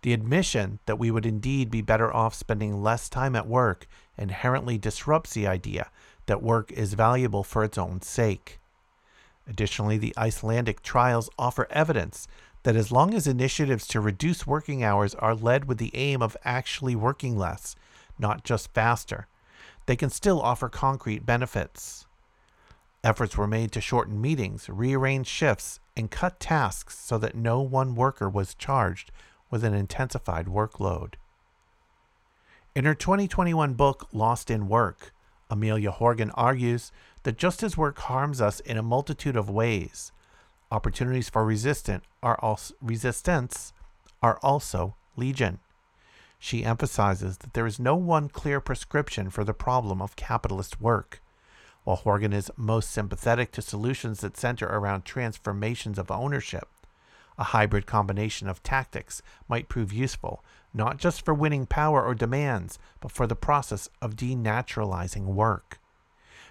[0.02, 3.86] The admission that we would indeed be better off spending less time at work
[4.18, 5.90] inherently disrupts the idea
[6.26, 8.60] that work is valuable for its own sake.
[9.48, 12.28] Additionally, the Icelandic trials offer evidence
[12.64, 16.36] that as long as initiatives to reduce working hours are led with the aim of
[16.44, 17.74] actually working less,
[18.18, 19.26] not just faster,
[19.86, 22.04] they can still offer concrete benefits.
[23.04, 27.94] Efforts were made to shorten meetings, rearrange shifts, and cut tasks so that no one
[27.94, 29.12] worker was charged
[29.50, 31.14] with an intensified workload.
[32.74, 35.12] In her 2021 book, Lost in Work,
[35.50, 36.92] Amelia Horgan argues
[37.22, 40.12] that just as work harms us in a multitude of ways,
[40.70, 43.72] opportunities for resistant are also, resistance
[44.22, 45.60] are also legion.
[46.38, 51.20] She emphasizes that there is no one clear prescription for the problem of capitalist work.
[51.88, 56.68] While Horgan is most sympathetic to solutions that center around transformations of ownership,
[57.38, 62.78] a hybrid combination of tactics might prove useful, not just for winning power or demands,
[63.00, 65.78] but for the process of denaturalizing work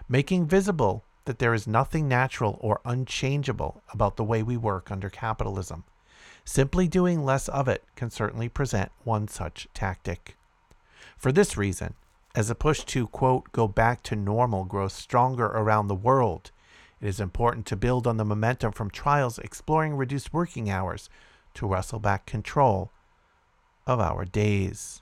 [0.09, 5.09] making visible that there is nothing natural or unchangeable about the way we work under
[5.09, 5.83] capitalism.
[6.45, 10.35] Simply doing less of it can certainly present one such tactic.
[11.15, 11.93] For this reason,
[12.37, 16.51] as a push to, quote, go back to normal grows stronger around the world,
[17.01, 21.09] it is important to build on the momentum from trials exploring reduced working hours
[21.55, 22.91] to wrestle back control
[23.87, 25.01] of our days.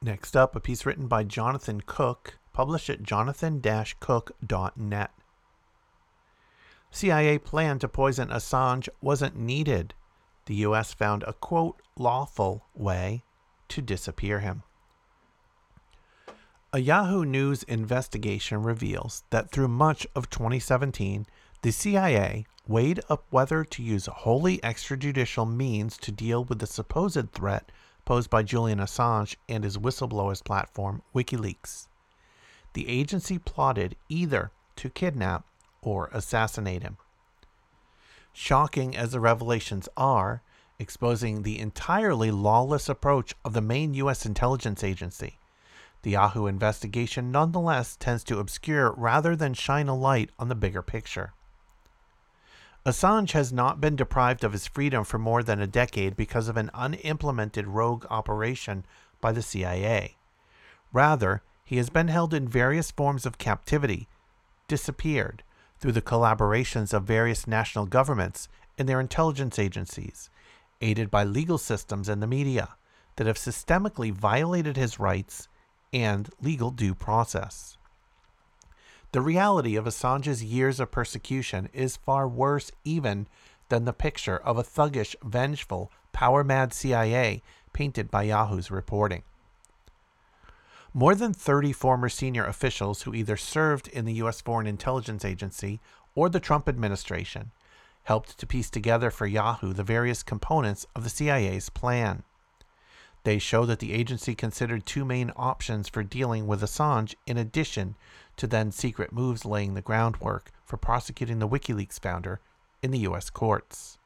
[0.00, 5.10] Next up, a piece written by Jonathan Cook, published at jonathan-cook.net.
[6.90, 9.92] CIA plan to poison Assange wasn't needed.
[10.46, 10.92] The U.S.
[10.92, 13.22] found a quote, lawful way
[13.68, 14.62] to disappear him.
[16.72, 21.26] A Yahoo News investigation reveals that through much of 2017,
[21.62, 27.32] the CIA weighed up whether to use wholly extrajudicial means to deal with the supposed
[27.32, 27.70] threat
[28.04, 31.86] posed by Julian Assange and his whistleblowers platform, WikiLeaks.
[32.74, 35.46] The agency plotted either to kidnap
[35.80, 36.96] or assassinate him.
[38.36, 40.42] Shocking as the revelations are,
[40.80, 44.26] exposing the entirely lawless approach of the main U.S.
[44.26, 45.38] intelligence agency,
[46.02, 50.82] the Yahoo investigation nonetheless tends to obscure rather than shine a light on the bigger
[50.82, 51.32] picture.
[52.84, 56.56] Assange has not been deprived of his freedom for more than a decade because of
[56.56, 58.84] an unimplemented rogue operation
[59.20, 60.16] by the CIA.
[60.92, 64.08] Rather, he has been held in various forms of captivity,
[64.68, 65.44] disappeared,
[65.84, 70.30] through the collaborations of various national governments and their intelligence agencies,
[70.80, 72.70] aided by legal systems and the media
[73.16, 75.46] that have systemically violated his rights
[75.92, 77.76] and legal due process.
[79.12, 83.26] The reality of Assange's years of persecution is far worse even
[83.68, 87.42] than the picture of a thuggish, vengeful, power mad CIA
[87.74, 89.22] painted by Yahoo's reporting.
[90.96, 94.40] More than 30 former senior officials who either served in the U.S.
[94.40, 95.80] Foreign Intelligence Agency
[96.14, 97.50] or the Trump administration
[98.04, 102.22] helped to piece together for Yahoo the various components of the CIA's plan.
[103.24, 107.96] They show that the agency considered two main options for dealing with Assange in addition
[108.36, 112.38] to then secret moves laying the groundwork for prosecuting the WikiLeaks founder
[112.84, 113.30] in the U.S.
[113.30, 113.98] courts.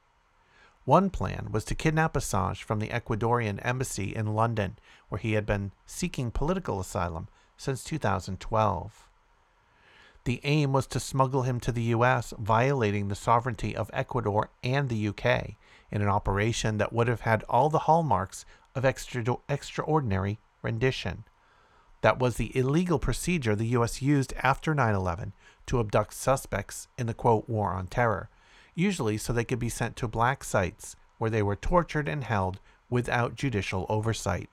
[0.89, 4.79] One plan was to kidnap Assange from the Ecuadorian embassy in London,
[5.11, 7.29] where he had been seeking political asylum
[7.59, 9.11] since 2012.
[10.25, 14.89] The aim was to smuggle him to the U.S., violating the sovereignty of Ecuador and
[14.89, 15.59] the U.K.
[15.91, 21.25] in an operation that would have had all the hallmarks of extra- extraordinary rendition.
[22.01, 24.01] That was the illegal procedure the U.S.
[24.01, 25.35] used after 9 11
[25.67, 28.31] to abduct suspects in the quote, war on terror
[28.79, 32.61] usually so they could be sent to black sites where they were tortured and held
[32.89, 34.49] without judicial oversight.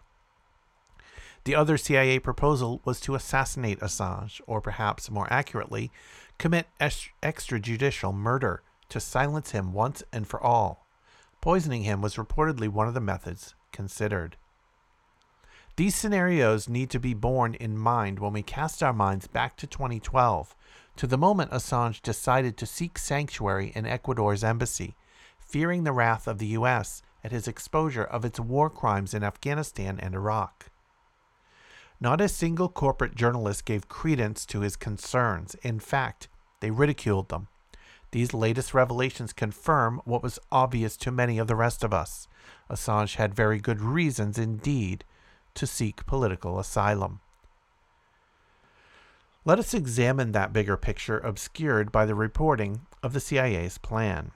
[1.44, 5.92] The other CIA proposal was to assassinate Assange, or perhaps more accurately,
[6.40, 10.88] commit extrajudicial murder to silence him once and for all.
[11.40, 14.38] Poisoning him was reportedly one of the methods considered.
[15.76, 19.68] These scenarios need to be borne in mind when we cast our minds back to
[19.68, 20.56] 2012
[20.96, 24.96] to the moment Assange decided to seek sanctuary in Ecuador's embassy,
[25.38, 27.02] fearing the wrath of the U.S.
[27.24, 30.72] at his exposure of its war crimes in Afghanistan and Iraq.
[32.00, 35.56] Not a single corporate journalist gave credence to his concerns.
[35.64, 36.28] In fact,
[36.60, 37.48] they ridiculed them.
[38.12, 42.28] These latest revelations confirm what was obvious to many of the rest of us.
[42.70, 45.04] Assange had very good reasons indeed
[45.56, 47.20] to seek political asylum.
[49.48, 54.32] Let us examine that bigger picture obscured by the reporting of the CIA's plan.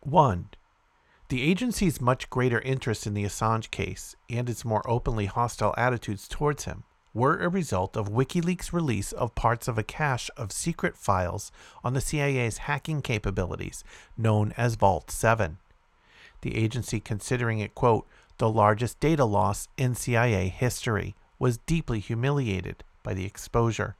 [0.00, 0.50] 1.
[1.30, 6.28] The agency's much greater interest in the Assange case and its more openly hostile attitudes
[6.28, 6.84] towards him
[7.14, 11.50] were a result of WikiLeaks' release of parts of a cache of secret files
[11.82, 13.84] on the CIA's hacking capabilities,
[14.18, 15.56] known as Vault 7.
[16.42, 22.84] The agency, considering it, quote, the largest data loss in CIA history, was deeply humiliated
[23.08, 23.96] by the exposure.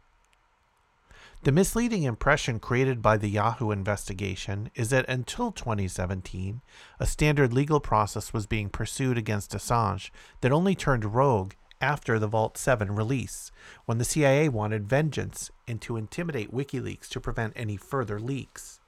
[1.43, 6.61] The misleading impression created by the Yahoo investigation is that until 2017,
[7.01, 10.11] a standard legal process was being pursued against Assange
[10.43, 13.51] that only turned rogue after the Vault 7 release,
[13.87, 18.79] when the CIA wanted vengeance and to intimidate WikiLeaks to prevent any further leaks.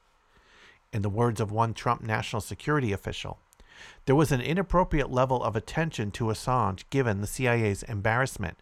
[0.93, 3.39] In the words of one Trump national security official,
[4.05, 8.59] there was an inappropriate level of attention to Assange given the CIA's embarrassment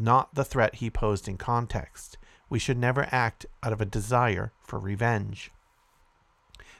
[0.00, 2.18] not the threat he posed in context.
[2.48, 5.50] We should never act out of a desire for revenge.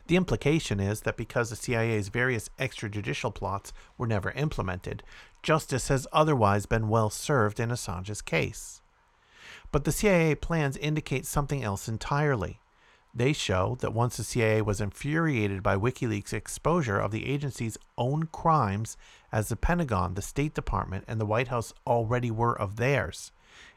[0.06, 5.02] The implication is that because the CIA's various extrajudicial plots were never implemented,
[5.42, 8.80] justice has otherwise been well served in Assange's case.
[9.72, 12.60] But the CIA plans indicate something else entirely.
[13.16, 18.24] They show that once the CIA was infuriated by WikiLeaks' exposure of the agency's own
[18.24, 18.98] crimes,
[19.32, 23.32] as the Pentagon, the State Department, and the White House already were of theirs,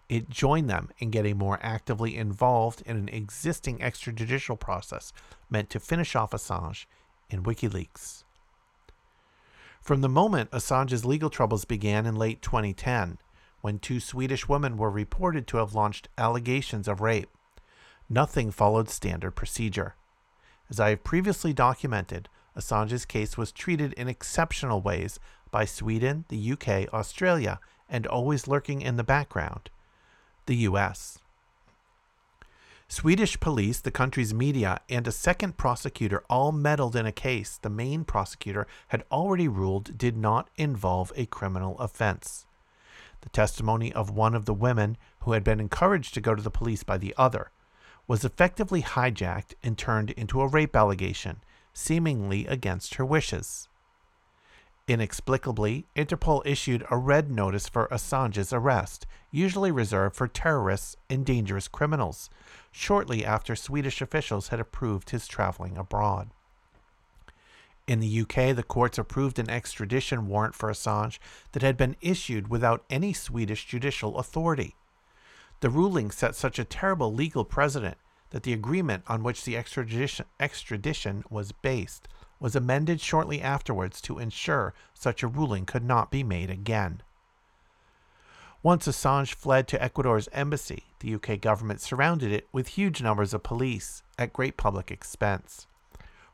[0.10, 5.14] it joined them in getting more actively involved in an existing extrajudicial process
[5.50, 6.86] meant to finish off Assange
[7.30, 8.26] in WikiLeaks.
[9.80, 13.20] From the moment Assange's legal troubles began in late 2010,
[13.62, 17.30] when two Swedish women were reported to have launched allegations of rape,
[18.10, 19.96] nothing followed standard procedure.
[20.70, 25.20] As I have previously documented, Assange's case was treated in exceptional ways
[25.52, 29.70] by Sweden, the UK, Australia, and always lurking in the background,
[30.46, 31.20] the US.
[32.88, 37.70] Swedish police, the country's media, and a second prosecutor all meddled in a case the
[37.70, 42.48] main prosecutor had already ruled did not involve a criminal offense.
[43.22, 46.50] The testimony of one of the women, who had been encouraged to go to the
[46.50, 47.52] police by the other,
[48.10, 51.38] was effectively hijacked and turned into a rape allegation,
[51.74, 53.70] seemingly against her wishes.
[54.88, 61.68] Inexplicably, Interpol issued a red notice for Assange's arrest, usually reserved for terrorists and dangerous
[61.68, 62.32] criminals,
[62.72, 66.32] shortly after Swedish officials had approved his traveling abroad.
[67.86, 71.20] In the UK, the courts approved an extradition warrant for Assange
[71.52, 74.74] that had been issued without any Swedish judicial authority.
[75.62, 77.98] The ruling set such a terrible legal precedent
[78.30, 82.08] that the agreement on which the extradition, extradition was based
[82.40, 87.02] was amended shortly afterwards to ensure such a ruling could not be made again.
[88.62, 93.44] Once Assange fled to Ecuador's embassy, the UK government surrounded it with huge numbers of
[93.44, 95.66] police at great public expense.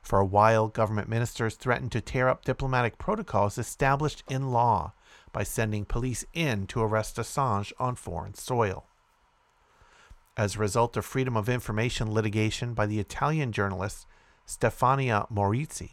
[0.02, 4.94] For a while, government ministers threatened to tear up diplomatic protocols established in law
[5.32, 8.86] by sending police in to arrest Assange on foreign soil.
[10.38, 14.06] As a result of freedom of information litigation by the Italian journalist
[14.46, 15.92] Stefania Maurizi,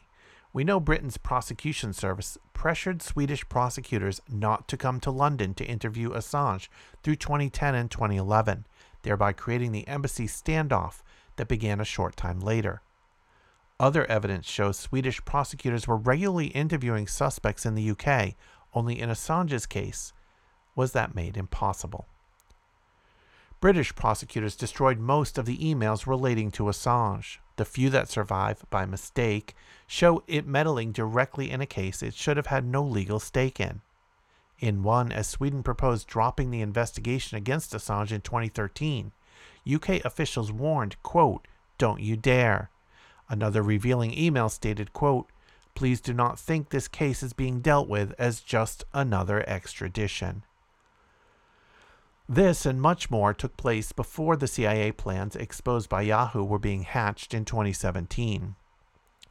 [0.53, 6.11] we know Britain's prosecution service pressured Swedish prosecutors not to come to London to interview
[6.11, 6.66] Assange
[7.05, 8.66] through 2010 and 2011,
[9.03, 11.03] thereby creating the embassy standoff
[11.36, 12.82] that began a short time later.
[13.78, 18.34] Other evidence shows Swedish prosecutors were regularly interviewing suspects in the UK,
[18.74, 20.12] only in Assange's case
[20.74, 22.07] was that made impossible.
[23.62, 27.38] British prosecutors destroyed most of the emails relating to Assange.
[27.54, 29.54] The few that survive, by mistake,
[29.86, 33.80] show it meddling directly in a case it should have had no legal stake in.
[34.58, 39.12] In one, as Sweden proposed dropping the investigation against Assange in 2013,
[39.72, 41.46] UK officials warned, quote,
[41.78, 42.68] Don't you dare.
[43.28, 45.30] Another revealing email stated, quote,
[45.76, 50.42] Please do not think this case is being dealt with as just another extradition.
[52.33, 56.85] This and much more took place before the CIA plans exposed by Yahoo were being
[56.85, 58.55] hatched in 2017.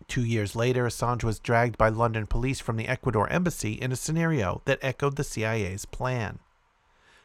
[0.07, 3.95] Two years later, Assange was dragged by London police from the Ecuador embassy in a
[3.95, 6.37] scenario that echoed the CIA's plan.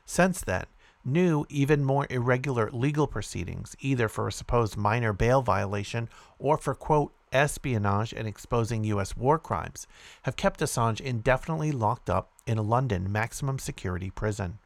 [0.07, 0.65] Since then,
[1.05, 6.09] new, even more irregular legal proceedings, either for a supposed minor bail violation
[6.39, 9.15] or for, quote, espionage and exposing U.S.
[9.15, 9.87] war crimes,
[10.23, 14.59] have kept Assange indefinitely locked up in a London maximum security prison.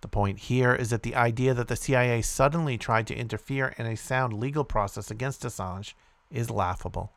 [0.00, 3.86] The point here is that the idea that the CIA suddenly tried to interfere in
[3.86, 5.94] a sound legal process against Assange
[6.30, 7.12] is laughable.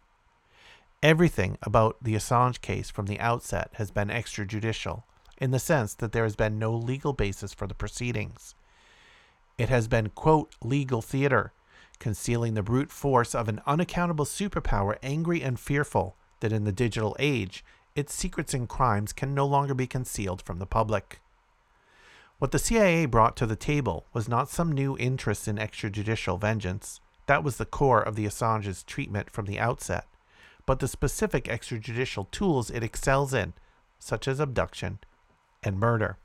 [1.03, 5.03] Everything about the Assange case from the outset has been extrajudicial,
[5.37, 8.55] in the sense that there has been no legal basis for the proceedings.
[9.57, 11.53] It has been, quote, legal theater,
[11.99, 17.15] concealing the brute force of an unaccountable superpower angry and fearful that in the digital
[17.19, 17.63] age,
[17.95, 21.20] its secrets and crimes can no longer be concealed from the public.
[22.41, 26.99] What the CIA brought to the table was not some new interest in extrajudicial vengeance.
[27.27, 30.07] That was the core of the Assange's treatment from the outset.
[30.65, 33.53] But the specific extrajudicial tools it excels in,
[33.99, 34.97] such as abduction
[35.61, 36.17] and murder.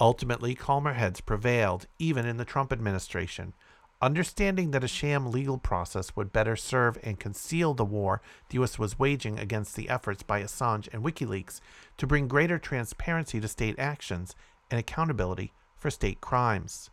[0.00, 3.52] Ultimately, calmer heads prevailed, even in the Trump administration,
[4.00, 8.78] understanding that a sham legal process would better serve and conceal the war the U.S.
[8.78, 11.60] was waging against the efforts by Assange and WikiLeaks
[11.98, 14.34] to bring greater transparency to state actions
[14.70, 16.90] and accountability for state crimes.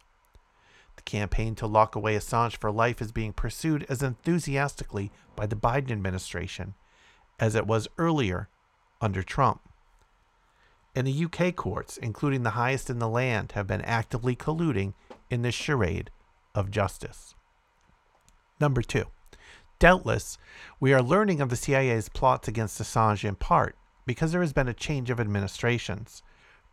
[0.96, 5.56] The campaign to lock away Assange for life is being pursued as enthusiastically by the
[5.56, 6.74] Biden administration
[7.40, 8.48] as it was earlier
[9.02, 9.62] under Trump.
[10.96, 14.94] And the UK courts, including the highest in the land, have been actively colluding
[15.30, 16.10] in this charade
[16.54, 17.36] of justice.
[18.62, 19.06] Number two,
[19.80, 20.38] doubtless,
[20.80, 24.70] we are learning of the CIA's plots against Assange in part because there has been
[24.70, 26.24] a change of administrations.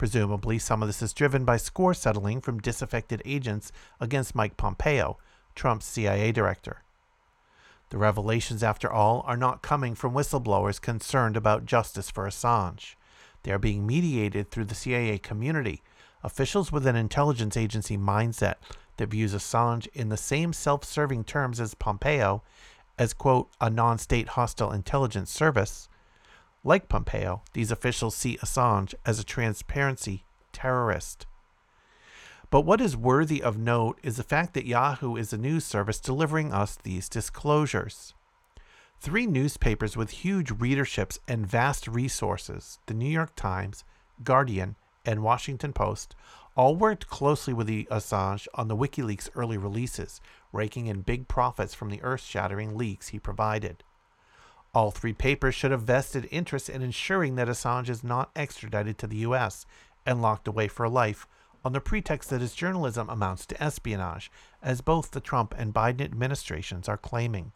[0.03, 5.17] Presumably, some of this is driven by score settling from disaffected agents against Mike Pompeo,
[5.55, 6.83] Trump's CIA director.
[7.91, 12.97] The revelations, after all, are not coming from whistleblowers concerned about justice for Assange.
[13.45, 15.83] They are being mediated through the CIA community,
[16.25, 18.57] officials with an intelligence agency mindset
[18.97, 22.43] that views Assange in the same self serving terms as Pompeo
[22.99, 25.89] as, quote, a non state hostile intelligence service,
[26.65, 31.27] like Pompeo, these officials see Assange as a transparency terrorist.
[32.51, 35.99] But what is worthy of note is the fact that Yahoo is a news service
[35.99, 38.15] delivering us these disclosures.
[39.01, 43.85] Three newspapers with huge readerships and vast resources, the New York Times,
[44.23, 46.15] Guardian, and Washington Post,
[46.55, 50.21] all worked closely with the Assange on the WikiLeaks early releases,
[50.53, 53.83] raking in big profits from the earth shattering leaks he provided.
[54.75, 59.07] All three papers should have vested interest in ensuring that Assange is not extradited to
[59.07, 59.67] the U.S.
[60.07, 61.27] and locked away for life
[61.63, 64.31] on the pretext that his journalism amounts to espionage,
[64.63, 67.53] as both the Trump and Biden administrations are claiming.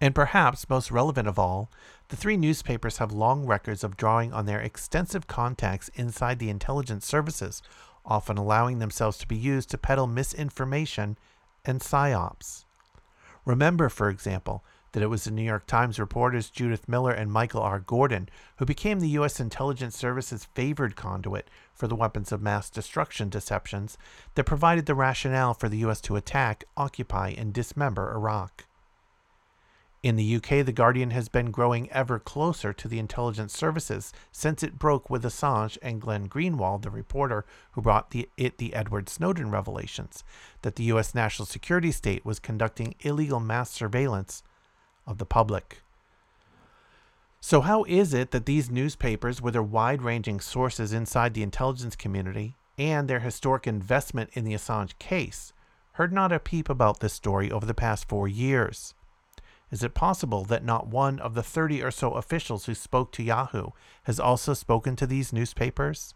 [0.00, 1.70] And perhaps most relevant of all,
[2.08, 7.06] the three newspapers have long records of drawing on their extensive contacts inside the intelligence
[7.06, 7.62] services,
[8.06, 11.16] often allowing themselves to be used to peddle misinformation
[11.64, 12.64] and psyops.
[13.44, 14.64] Remember, for example,
[14.94, 17.80] that it was the New York Times reporters Judith Miller and Michael R.
[17.80, 18.28] Gordon
[18.58, 19.40] who became the U.S.
[19.40, 23.98] intelligence service's favored conduit for the weapons of mass destruction deceptions
[24.36, 26.00] that provided the rationale for the U.S.
[26.02, 28.66] to attack, occupy, and dismember Iraq.
[30.04, 34.62] In the UK, The Guardian has been growing ever closer to the intelligence services since
[34.62, 39.08] it broke with Assange and Glenn Greenwald, the reporter who brought the, it the Edward
[39.08, 40.22] Snowden revelations,
[40.62, 41.16] that the U.S.
[41.16, 44.44] national security state was conducting illegal mass surveillance
[45.06, 45.82] of the public.
[47.40, 51.94] So, how is it that these newspapers, with their wide ranging sources inside the intelligence
[51.94, 55.52] community and their historic investment in the Assange case,
[55.92, 58.94] heard not a peep about this story over the past four years?
[59.70, 63.22] Is it possible that not one of the 30 or so officials who spoke to
[63.22, 63.68] Yahoo
[64.04, 66.14] has also spoken to these newspapers?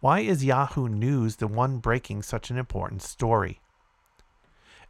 [0.00, 3.60] Why is Yahoo News the one breaking such an important story?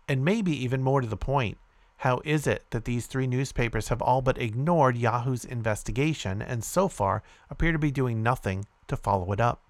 [0.08, 1.58] And maybe even more to the point,
[1.98, 6.88] how is it that these three newspapers have all but ignored Yahoo's investigation and so
[6.88, 9.62] far appear to be doing nothing to follow it up?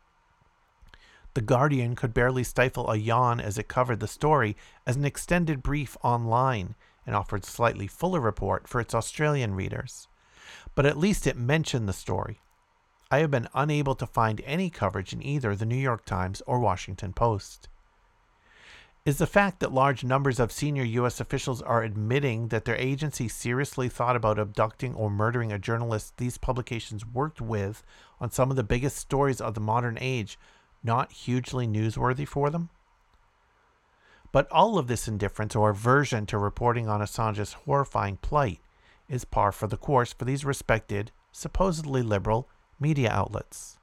[1.34, 4.56] The Guardian could barely stifle a yawn as it covered the story
[4.86, 6.74] as an extended brief online
[7.06, 10.08] and offered slightly fuller report for its Australian readers.
[10.74, 12.40] But at least it mentioned the story.
[13.10, 16.58] I have been unable to find any coverage in either the New York Times or
[16.58, 17.68] Washington Post.
[19.06, 21.20] Is the fact that large numbers of senior U.S.
[21.20, 26.38] officials are admitting that their agency seriously thought about abducting or murdering a journalist these
[26.38, 27.84] publications worked with
[28.20, 30.36] on some of the biggest stories of the modern age
[30.82, 32.68] not hugely newsworthy for them?
[34.32, 38.58] But all of this indifference or aversion to reporting on Assange's horrifying plight
[39.08, 42.48] is par for the course for these respected, supposedly liberal,
[42.80, 43.78] media outlets.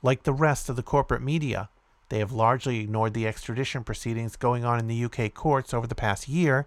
[0.00, 1.70] Like the rest of the corporate media,
[2.08, 5.94] they have largely ignored the extradition proceedings going on in the UK courts over the
[5.94, 6.66] past year,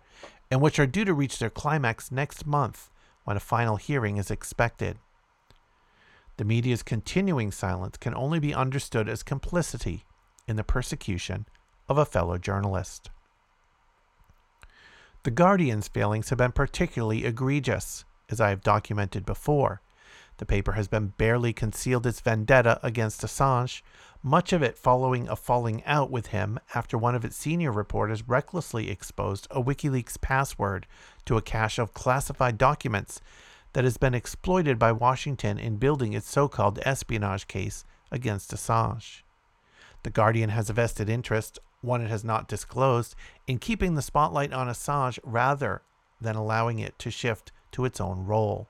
[0.51, 2.89] and which are due to reach their climax next month
[3.23, 4.97] when a final hearing is expected.
[6.37, 10.05] The media's continuing silence can only be understood as complicity
[10.47, 11.45] in the persecution
[11.87, 13.09] of a fellow journalist.
[15.23, 19.81] The Guardian's failings have been particularly egregious, as I have documented before.
[20.39, 23.81] The paper has been barely concealed its vendetta against Assange,
[24.23, 28.25] much of it following a falling out with him after one of its senior reporters
[28.25, 30.87] recklessly exposed a WikiLeaks password
[31.25, 33.19] to a cache of classified documents
[33.73, 39.23] that has been exploited by Washington in building its so called espionage case against Assange.
[40.03, 43.13] The Guardian has a vested interest, one it has not disclosed,
[43.45, 45.81] in keeping the spotlight on Assange rather
[46.21, 48.69] than allowing it to shift to its own role.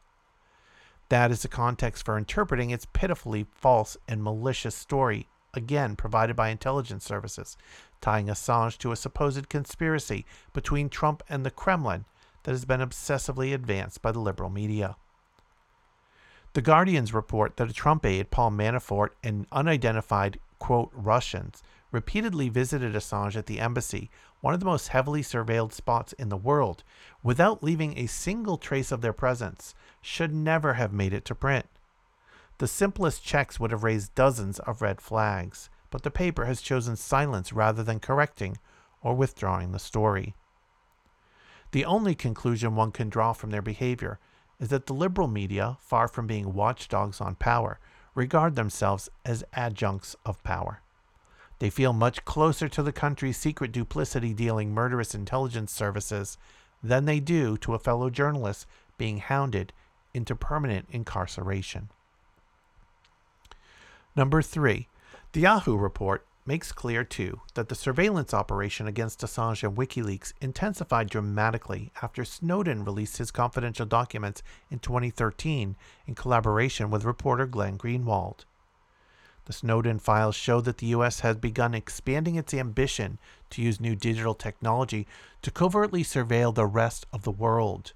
[1.10, 6.50] That is the context for interpreting its pitifully false and malicious story, again provided by
[6.50, 7.58] intelligence services,
[8.00, 12.06] tying Assange to a supposed conspiracy between Trump and the Kremlin
[12.44, 14.96] that has been obsessively advanced by the liberal media.
[16.54, 22.94] The Guardians report that a Trump aide, Paul Manafort, and unidentified, quote, Russians repeatedly visited
[22.94, 24.10] Assange at the embassy,
[24.42, 26.84] one of the most heavily surveilled spots in the world,
[27.24, 31.66] without leaving a single trace of their presence, should never have made it to print.
[32.60, 36.96] The simplest checks would have raised dozens of red flags, but the paper has chosen
[36.96, 38.58] silence rather than correcting
[39.02, 40.36] or withdrawing the story.
[41.72, 44.20] The only conclusion one can draw from their behavior
[44.60, 47.80] is that the liberal media, far from being watchdogs on power,
[48.14, 50.82] regard themselves as adjuncts of power.
[51.60, 56.38] They feel much closer to the country's secret duplicity dealing murderous intelligence services
[56.82, 58.66] than they do to a fellow journalist
[58.98, 59.74] being hounded
[60.14, 61.90] into permanent incarceration.
[64.16, 64.88] Number three,
[65.34, 71.10] the Yahoo report makes clear, too, that the surveillance operation against Assange and WikiLeaks intensified
[71.10, 74.42] dramatically after Snowden released his confidential documents
[74.72, 75.76] in 2013
[76.08, 78.46] in collaboration with reporter Glenn Greenwald.
[79.50, 81.22] The Snowden files show that the U.S.
[81.22, 83.18] has begun expanding its ambition
[83.50, 85.08] to use new digital technology
[85.42, 87.94] to covertly surveil the rest of the world.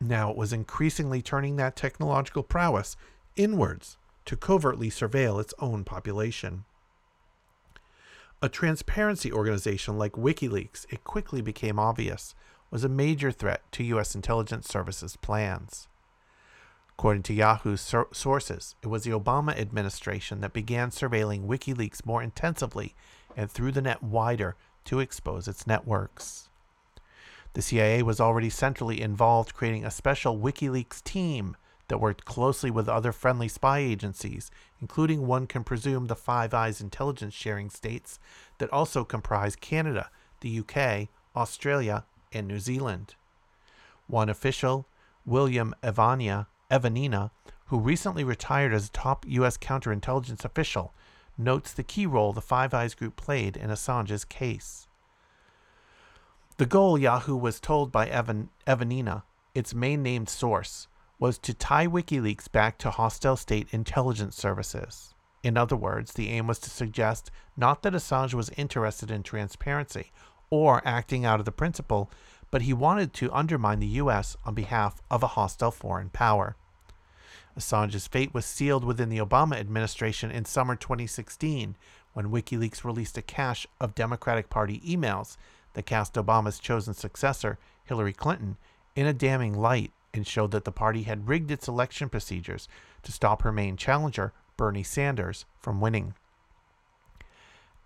[0.00, 2.96] Now it was increasingly turning that technological prowess
[3.34, 6.66] inwards to covertly surveil its own population.
[8.40, 12.36] A transparency organization like WikiLeaks, it quickly became obvious,
[12.70, 14.14] was a major threat to U.S.
[14.14, 15.88] intelligence services plans.
[17.00, 22.22] According to Yahoo's sur- sources, it was the Obama administration that began surveilling WikiLeaks more
[22.22, 22.94] intensively
[23.34, 26.50] and threw the net wider to expose its networks.
[27.54, 31.56] The CIA was already centrally involved creating a special WikiLeaks team
[31.88, 36.82] that worked closely with other friendly spy agencies, including one can presume the Five Eyes
[36.82, 38.18] intelligence sharing states
[38.58, 40.10] that also comprise Canada,
[40.42, 43.14] the UK, Australia, and New Zealand.
[44.06, 44.86] One official,
[45.24, 47.30] William Evania, Evanina,
[47.66, 49.56] who recently retired as a top U.S.
[49.56, 50.94] counterintelligence official,
[51.36, 54.88] notes the key role the Five Eyes group played in Assange's case.
[56.56, 59.22] The goal, Yahoo was told by Evan, Evanina,
[59.54, 65.14] its main named source, was to tie WikiLeaks back to hostile state intelligence services.
[65.42, 70.12] In other words, the aim was to suggest not that Assange was interested in transparency
[70.50, 72.10] or acting out of the principle,
[72.50, 74.36] but he wanted to undermine the U.S.
[74.44, 76.56] on behalf of a hostile foreign power.
[77.58, 81.76] Assange's fate was sealed within the Obama administration in summer 2016
[82.12, 85.36] when WikiLeaks released a cache of Democratic Party emails
[85.74, 88.56] that cast Obama's chosen successor, Hillary Clinton,
[88.96, 92.68] in a damning light and showed that the party had rigged its election procedures
[93.02, 96.14] to stop her main challenger, Bernie Sanders, from winning.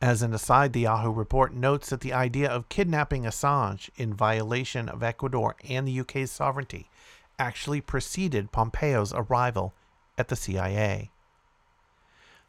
[0.01, 4.89] As an aside, the Yahoo report notes that the idea of kidnapping Assange in violation
[4.89, 6.91] of Ecuador and the UK's sovereignty
[7.39, 9.75] actually preceded Pompeo's arrival
[10.17, 11.11] at the CIA.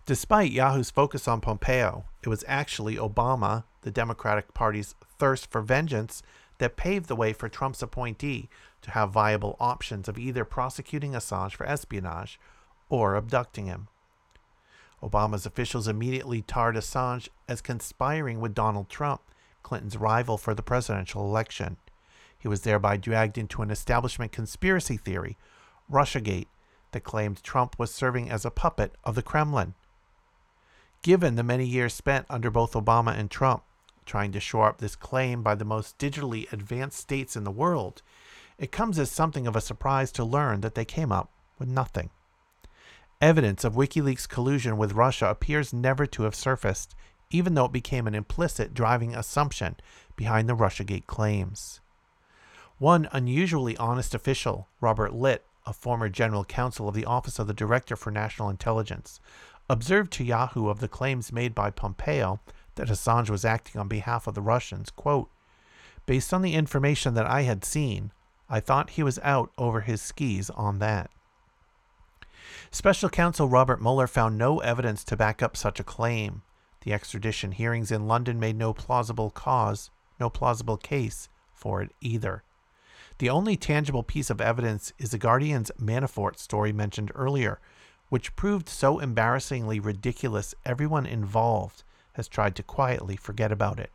[0.05, 6.21] Despite Yahoo's focus on Pompeo, it was actually Obama, the Democratic Party's thirst for vengeance,
[6.59, 8.47] that paved the way for Trump's appointee
[8.81, 12.39] to have viable options of either prosecuting Assange for espionage
[12.87, 13.87] or abducting him.
[15.01, 19.21] Obama's officials immediately tarred Assange as conspiring with Donald Trump,
[19.63, 21.77] Clinton's rival for the presidential election.
[22.39, 25.37] He was thereby dragged into an establishment conspiracy theory,
[25.91, 26.47] Russiagate,
[26.91, 29.73] that claimed Trump was serving as a puppet of the Kremlin.
[31.01, 33.63] Given the many years spent under both Obama and Trump
[34.05, 38.01] trying to shore up this claim by the most digitally advanced states in the world,
[38.57, 41.29] it comes as something of a surprise to learn that they came up
[41.59, 42.09] with nothing.
[43.21, 46.95] Evidence of WikiLeaks' collusion with Russia appears never to have surfaced,
[47.29, 49.75] even though it became an implicit driving assumption
[50.15, 51.79] behind the Russiagate claims.
[52.77, 57.53] One unusually honest official, Robert Litt, a former general counsel of the Office of the
[57.53, 59.21] Director for National Intelligence,
[59.69, 62.41] observed to Yahoo of the claims made by Pompeo
[62.75, 65.29] that Assange was acting on behalf of the Russians, quote,
[66.05, 68.11] Based on the information that I had seen,
[68.49, 71.09] I thought he was out over his skis on that.
[72.71, 76.41] Special counsel Robert Mueller found no evidence to back up such a claim.
[76.81, 82.43] The extradition hearings in London made no plausible cause, no plausible case for it either.
[83.17, 87.59] The only tangible piece of evidence is the Guardian's Manafort story mentioned earlier,
[88.09, 93.91] which proved so embarrassingly ridiculous everyone involved has tried to quietly forget about it.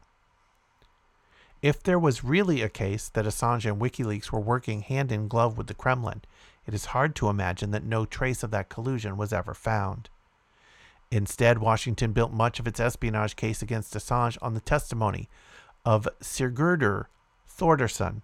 [1.62, 5.58] If there was really a case that Assange and WikiLeaks were working hand in glove
[5.58, 6.22] with the Kremlin,
[6.66, 10.08] it is hard to imagine that no trace of that collusion was ever found.
[11.10, 15.28] Instead, Washington built much of its espionage case against Assange on the testimony
[15.84, 17.06] of Sigurdur
[17.48, 18.22] Thordarson,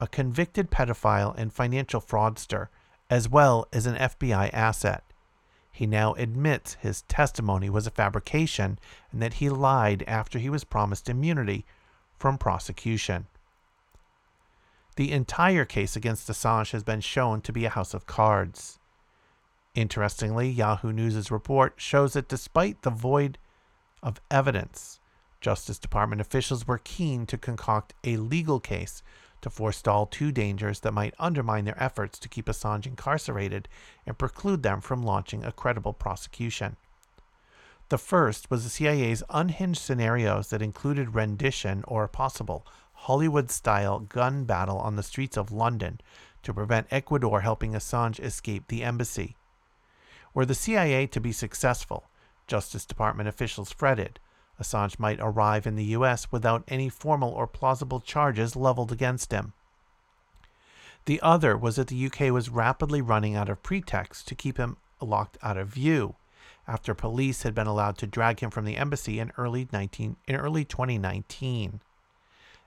[0.00, 2.68] a convicted pedophile and financial fraudster,
[3.10, 5.04] as well as an FBI asset.
[5.70, 8.78] He now admits his testimony was a fabrication
[9.12, 11.64] and that he lied after he was promised immunity
[12.18, 13.26] from prosecution.
[14.96, 18.78] The entire case against Assange has been shown to be a house of cards.
[19.74, 23.38] Interestingly, Yahoo News' report shows that despite the void
[24.02, 24.98] of evidence,
[25.40, 29.02] Justice Department officials were keen to concoct a legal case
[29.42, 33.68] to forestall two dangers that might undermine their efforts to keep Assange incarcerated
[34.06, 36.76] and preclude them from launching a credible prosecution.
[37.88, 43.98] The first was the CIA's unhinged scenarios that included rendition or a possible Hollywood style
[43.98, 46.00] gun battle on the streets of London
[46.42, 49.36] to prevent Ecuador helping Assange escape the embassy.
[50.34, 52.10] Were the CIA to be successful,
[52.46, 54.20] Justice Department officials fretted,
[54.60, 56.30] Assange might arrive in the U.S.
[56.30, 59.52] without any formal or plausible charges leveled against him.
[61.06, 64.76] The other was that the UK was rapidly running out of pretexts to keep him
[65.00, 66.16] locked out of view
[66.68, 70.36] after police had been allowed to drag him from the embassy in early 19 in
[70.36, 71.80] early 2019.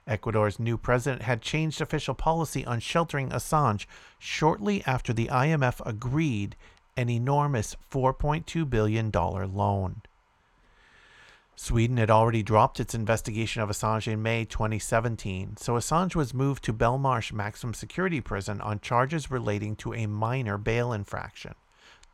[0.06, 3.86] Ecuador's new president had changed official policy on sheltering Assange
[4.18, 6.56] shortly after the IMF agreed
[6.96, 10.02] an enormous $4.2 billion loan.
[11.56, 16.64] Sweden had already dropped its investigation of Assange in May 2017, so Assange was moved
[16.64, 21.54] to Belmarsh Maximum Security Prison on charges relating to a minor bail infraction.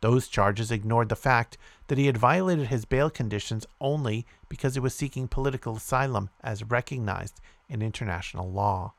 [0.01, 4.79] Those charges ignored the fact that he had violated his bail conditions only because he
[4.79, 8.93] was seeking political asylum as recognized in international law.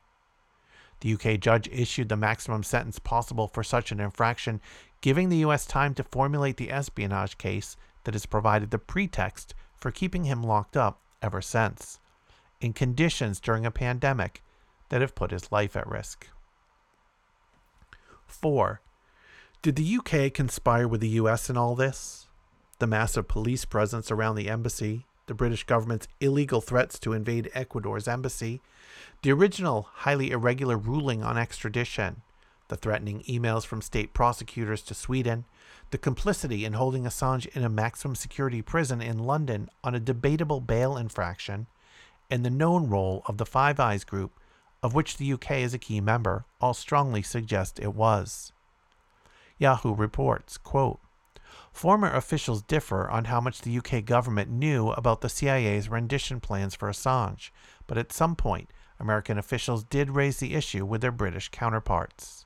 [0.99, 4.61] The UK judge issued the maximum sentence possible for such an infraction,
[4.99, 9.53] giving the US time to formulate the espionage case that has provided the pretext
[9.83, 11.99] for keeping him locked up ever since,
[12.61, 14.41] in conditions during a pandemic
[14.87, 16.29] that have put his life at risk.
[18.25, 18.79] 4.
[19.61, 22.27] Did the UK conspire with the US in all this?
[22.79, 28.07] The massive police presence around the embassy, the British government's illegal threats to invade Ecuador's
[28.07, 28.61] embassy,
[29.21, 32.21] the original highly irregular ruling on extradition,
[32.69, 35.43] the threatening emails from state prosecutors to Sweden,
[35.93, 40.59] the complicity in holding Assange in a maximum security prison in London on a debatable
[40.59, 41.67] bail infraction,
[42.31, 44.31] and the known role of the Five Eyes group
[44.81, 48.51] of which the UK is a key member, all strongly suggest it was.
[49.59, 50.99] Yahoo reports, quote,
[51.71, 56.73] Former officials differ on how much the UK government knew about the CIA's rendition plans
[56.73, 57.51] for Assange,
[57.85, 62.42] but at some point, American officials did raise the issue with their British counterparts.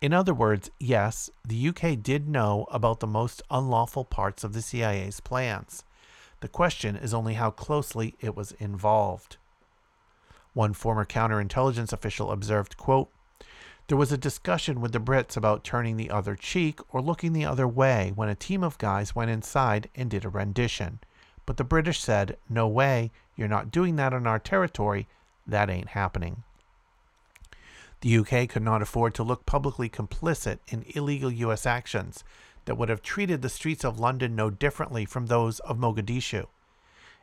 [0.00, 4.60] In other words, yes, the UK did know about the most unlawful parts of the
[4.60, 5.84] CIA's plans.
[6.40, 9.38] The question is only how closely it was involved.
[10.52, 13.10] One former counterintelligence official observed, quote,
[13.88, 17.44] there was a discussion with the Brits about turning the other cheek or looking the
[17.44, 20.98] other way when a team of guys went inside and did a rendition.
[21.46, 25.06] But the British said, No way, you're not doing that on our territory,
[25.46, 26.42] that ain't happening.
[28.00, 32.22] The UK could not afford to look publicly complicit in illegal US actions
[32.66, 36.46] that would have treated the streets of London no differently from those of Mogadishu.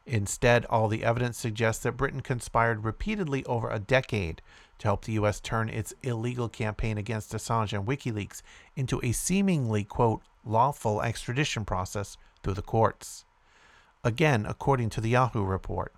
[0.05, 4.41] Instead, all the evidence suggests that Britain conspired repeatedly over a decade
[4.79, 5.39] to help the U.S.
[5.39, 8.41] turn its illegal campaign against Assange and WikiLeaks
[8.75, 13.23] into a seemingly, quote, lawful extradition process through the courts.
[14.03, 15.93] Again, according to the Yahoo report,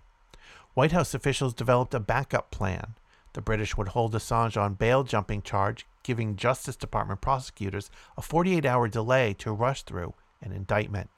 [0.76, 2.94] White House officials developed a backup plan.
[3.36, 8.66] The British would hold Assange on bail jumping charge, giving Justice Department prosecutors a 48
[8.66, 11.10] hour delay to rush through an indictment.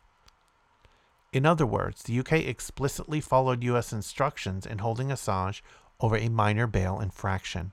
[1.32, 5.62] In other words, the UK explicitly followed US instructions in holding Assange
[6.00, 7.72] over a minor bail infraction.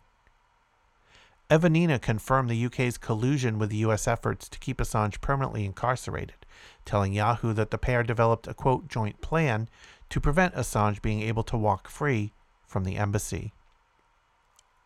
[1.50, 6.44] Evanina confirmed the UK's collusion with the US efforts to keep Assange permanently incarcerated,
[6.84, 9.70] telling Yahoo that the pair developed a quote joint plan
[10.10, 12.34] to prevent Assange being able to walk free
[12.66, 13.54] from the embassy.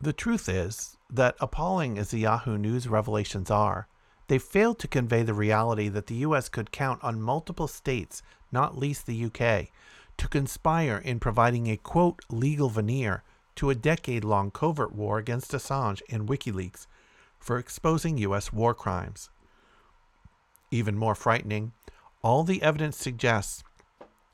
[0.00, 3.88] The truth is that appalling as the Yahoo News revelations are,
[4.28, 8.22] they failed to convey the reality that the US could count on multiple states,
[8.52, 9.72] not least the UK,
[10.16, 13.24] to conspire in providing a quote legal veneer
[13.56, 16.86] to a decade long covert war against Assange and WikiLeaks
[17.40, 18.52] for exposing U.S.
[18.52, 19.30] war crimes.
[20.70, 21.72] Even more frightening,
[22.22, 23.64] all the evidence suggests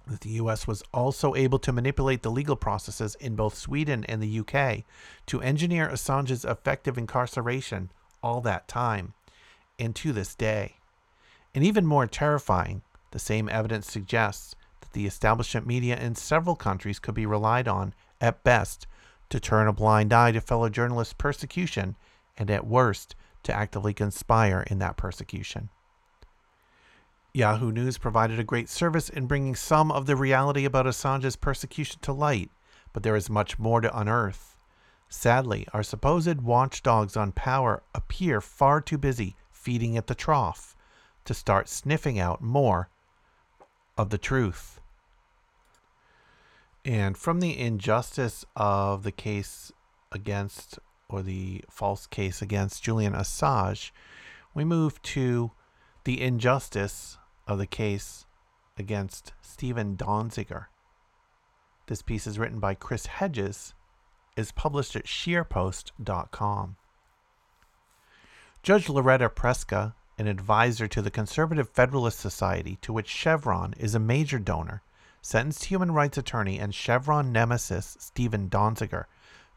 [0.06, 0.66] that the U.S.
[0.66, 4.84] was also able to manipulate the legal processes in both Sweden and the U.K.
[5.26, 7.90] to engineer Assange's effective incarceration
[8.22, 9.14] all that time,
[9.78, 10.76] and to this day.
[11.54, 12.82] And even more terrifying,
[13.12, 17.94] the same evidence suggests that the establishment media in several countries could be relied on,
[18.20, 18.86] at best,
[19.30, 21.96] to turn a blind eye to fellow journalists' persecution,
[22.36, 25.68] and at worst, to actively conspire in that persecution.
[27.36, 31.98] Yahoo News provided a great service in bringing some of the reality about Assange's persecution
[32.02, 32.48] to light,
[32.92, 34.56] but there is much more to unearth.
[35.08, 40.76] Sadly, our supposed watchdogs on power appear far too busy feeding at the trough
[41.24, 42.88] to start sniffing out more
[43.98, 44.80] of the truth.
[46.84, 49.72] And from the injustice of the case
[50.12, 50.78] against,
[51.08, 53.90] or the false case against Julian Assange,
[54.54, 55.50] we move to
[56.04, 58.26] the injustice of the case
[58.78, 60.66] against Stephen Donziger.
[61.86, 63.74] This piece is written by Chris Hedges,
[64.36, 66.76] is published at scheerpost.com.
[68.62, 74.00] Judge Loretta Preska, an advisor to the Conservative Federalist Society, to which Chevron is a
[74.00, 74.82] major donor,
[75.20, 79.04] sentenced human rights attorney and Chevron nemesis Stephen Donziger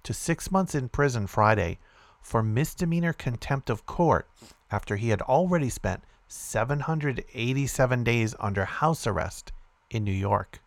[0.03, 1.79] to six months in prison Friday
[2.21, 4.29] for misdemeanor contempt of court
[4.71, 9.51] after he had already spent 787 days under house arrest
[9.89, 10.61] in New York.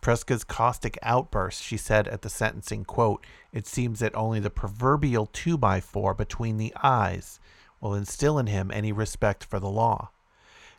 [0.00, 5.26] Preska's caustic outburst, she said at the sentencing, quote, It seems that only the proverbial
[5.26, 7.40] two by four between the eyes
[7.80, 10.10] will instill in him any respect for the law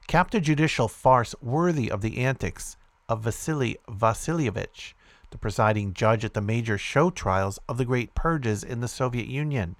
[0.07, 2.77] capped a judicial farce worthy of the antics
[3.09, 4.93] of Vasily Vasilyevich,
[5.31, 9.27] the presiding judge at the major show trials of the great purges in the Soviet
[9.27, 9.75] Union,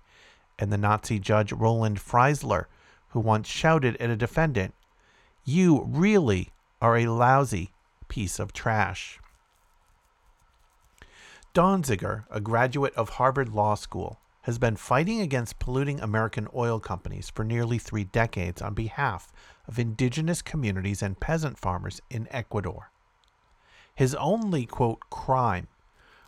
[0.57, 2.65] and the Nazi judge Roland Freisler,
[3.15, 4.73] who once shouted at a defendant,
[5.45, 6.51] You really
[6.81, 7.71] are a lousy
[8.09, 9.21] piece of trash.
[11.53, 17.31] Donziger, a graduate of Harvard Law School, has been fighting against polluting American oil companies
[17.33, 19.31] for nearly three decades on behalf
[19.65, 22.91] of indigenous communities and peasant farmers in Ecuador.
[23.95, 25.67] His only, quote, crime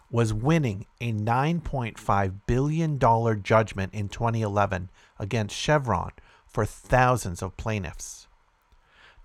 [0.10, 6.12] was winning a $9.5 billion judgment in 2011 against Chevron
[6.48, 8.28] for thousands of plaintiffs.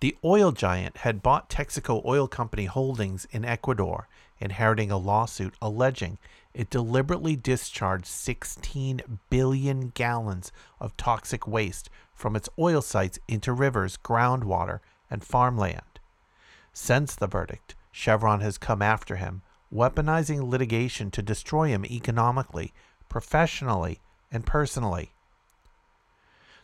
[0.01, 4.09] The oil giant had bought Texaco Oil Company holdings in Ecuador,
[4.41, 6.19] inheriting a lawsuit alleging
[6.55, 9.01] it deliberately discharged 16
[9.31, 16.01] billion gallons of toxic waste from its oil sites into rivers, groundwater, and farmland.
[16.73, 19.43] Since the verdict, Chevron has come after him,
[19.73, 22.73] weaponizing litigation to destroy him economically,
[23.09, 24.01] professionally,
[24.31, 25.13] and personally.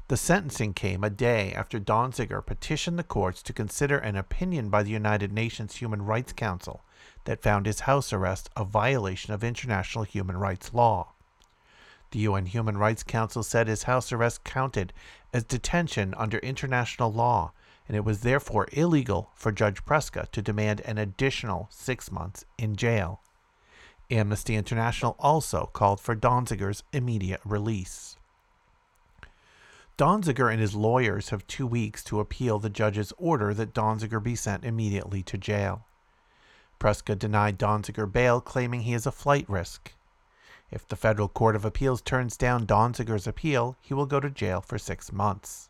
[0.09, 4.83] The sentencing came a day after Donziger petitioned the courts to consider an opinion by
[4.83, 6.83] the United Nations Human Rights Council
[7.25, 11.09] that found his house arrest a violation of international human rights law.
[12.13, 14.95] The UN Human Rights Council said his house arrest counted
[15.35, 17.53] as detention under international law,
[17.87, 22.77] and it was therefore illegal for Judge Preska to demand an additional six months in
[22.77, 23.21] jail.
[24.11, 28.18] Amnesty International also called for Donziger's immediate release.
[29.99, 34.37] Donziger and his lawyers have two weeks to appeal the judge's order that Donziger be
[34.37, 35.87] sent immediately to jail.
[36.79, 39.95] Preska denied Donziger bail, claiming he is a flight risk.
[40.71, 44.61] If the Federal Court of Appeals turns down Donziger's appeal, he will go to jail
[44.61, 45.69] for six months.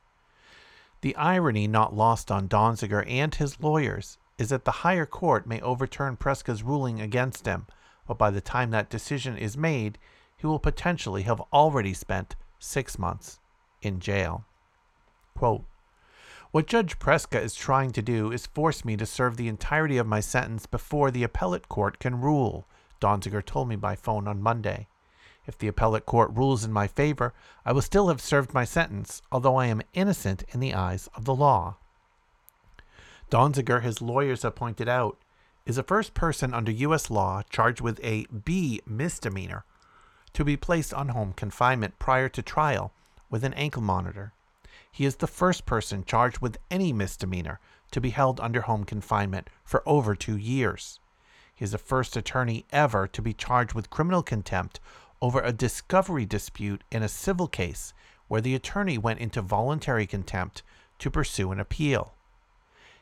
[1.01, 5.63] The irony not lost on Donziger and his lawyers is that the higher court may
[5.63, 7.67] overturn Preska's ruling against him,
[8.07, 9.97] but by the time that decision is made,
[10.37, 13.41] he will potentially have already spent six months
[13.83, 14.45] in jail.
[15.37, 15.65] Quote,
[16.51, 20.07] what Judge Preska is trying to do is force me to serve the entirety of
[20.07, 22.67] my sentence before the appellate court can rule,
[23.01, 24.89] Donziger told me by phone on Monday.
[25.47, 27.35] If the appellate court rules in my favor,
[27.67, 31.27] I will still have served my sentence, although I am innocent in the eyes of
[31.27, 31.77] the law.
[33.31, 35.19] Donziger, his lawyers have pointed out,
[35.67, 37.11] is the first person under U.S.
[37.11, 39.65] law charged with a B misdemeanor
[40.33, 42.93] to be placed on home confinement prior to trial
[43.31, 44.33] with an ankle monitor.
[44.91, 47.61] He is the first person charged with any misdemeanor
[47.91, 51.01] to be held under home confinement for over two years.
[51.55, 54.81] He is the first attorney ever to be charged with criminal contempt
[55.21, 57.93] over a discovery dispute in a civil case
[58.29, 60.63] where the attorney went into voluntary contempt
[60.99, 62.15] to pursue an appeal.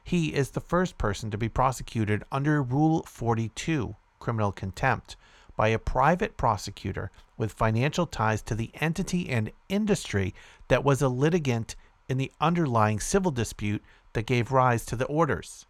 [0.03, 5.17] He is the first person to be prosecuted under Rule 42, criminal contempt,
[5.57, 10.35] by a private prosecutor with financial ties to the entity and industry
[10.69, 11.75] that was a litigant
[12.09, 13.83] in the underlying civil dispute
[14.13, 15.67] that gave rise to the orders.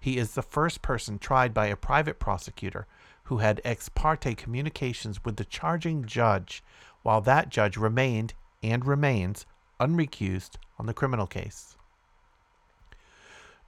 [0.00, 2.86] He is the first person tried by a private prosecutor
[3.24, 6.62] who had ex parte communications with the charging judge
[7.02, 9.46] while that judge remained and remains
[9.80, 11.77] unrecused on the criminal case.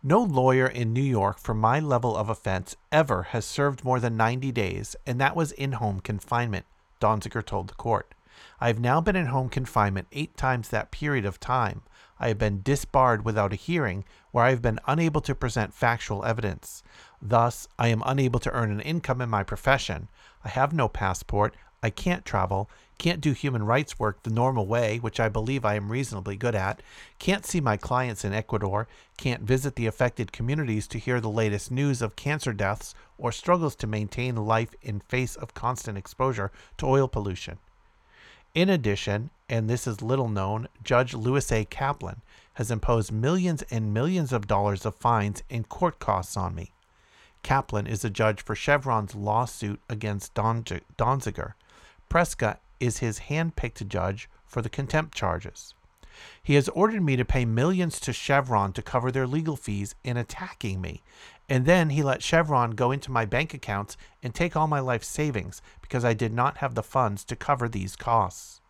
[0.03, 4.17] No lawyer in New York for my level of offense ever has served more than
[4.17, 6.65] 90 days, and that was in home confinement,
[7.03, 8.15] Donziger told the court.
[8.63, 11.83] I have now been in home confinement eight times that period of time.
[12.19, 16.25] I have been disbarred without a hearing, where I have been unable to present factual
[16.25, 16.83] evidence.
[17.21, 20.09] Thus, I am unable to earn an income in my profession.
[20.43, 21.55] I have no passport.
[21.83, 22.69] I can't travel,
[22.99, 26.55] can't do human rights work the normal way, which I believe I am reasonably good
[26.55, 26.83] at,
[27.19, 31.71] can't see my clients in Ecuador, can't visit the affected communities to hear the latest
[31.71, 36.87] news of cancer deaths or struggles to maintain life in face of constant exposure to
[36.87, 37.59] oil pollution.
[38.55, 41.65] In addition, and this is little known, Judge Lewis A.
[41.65, 42.21] Kaplan
[42.55, 46.73] has imposed millions and millions of dollars of fines and court costs on me.
[47.43, 51.55] Kaplan is a judge for Chevron's lawsuit against Donziger,
[52.11, 55.75] Preska is his hand-picked judge for the contempt charges.
[56.43, 60.17] He has ordered me to pay millions to Chevron to cover their legal fees in
[60.17, 61.03] attacking me.
[61.49, 65.05] And then he let Chevron go into my bank accounts and take all my life
[65.05, 68.61] savings because I did not have the funds to cover these costs.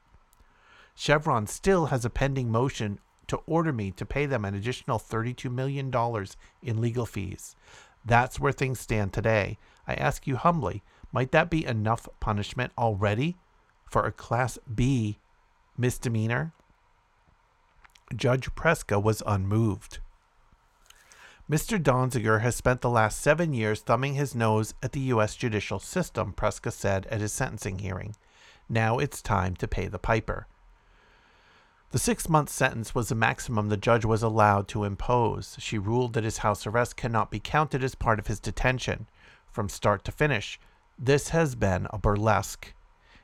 [0.94, 5.50] Chevron still has a pending motion to order me to pay them an additional $32
[5.50, 5.92] million
[6.62, 7.56] in legal fees.
[8.04, 9.58] That's where things stand today.
[9.86, 10.82] I ask you humbly,
[11.12, 13.36] might that be enough punishment already
[13.84, 15.18] for a Class B
[15.76, 16.52] misdemeanor?
[18.14, 19.98] Judge Preska was unmoved.
[21.50, 21.82] Mr.
[21.82, 25.34] Donziger has spent the last seven years thumbing his nose at the U.S.
[25.34, 28.14] judicial system, Preska said at his sentencing hearing.
[28.68, 30.46] Now it's time to pay the piper.
[31.90, 35.56] The six month sentence was the maximum the judge was allowed to impose.
[35.58, 39.08] She ruled that his house arrest cannot be counted as part of his detention.
[39.50, 40.60] From start to finish,
[41.02, 42.74] this has been a burlesque.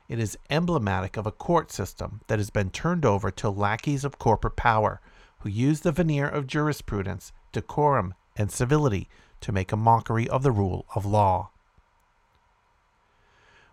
[0.09, 4.17] It is emblematic of a court system that has been turned over to lackeys of
[4.17, 4.99] corporate power
[5.39, 9.07] who use the veneer of jurisprudence, decorum, and civility
[9.41, 11.51] to make a mockery of the rule of law.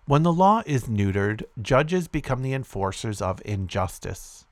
[0.05, 4.45] When the law is neutered, judges become the enforcers of injustice.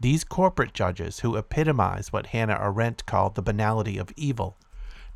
[0.00, 4.56] These corporate judges, who epitomize what Hannah Arendt called the banality of evil,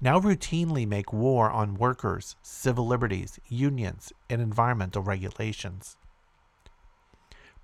[0.00, 5.96] now routinely make war on workers, civil liberties, unions, and environmental regulations.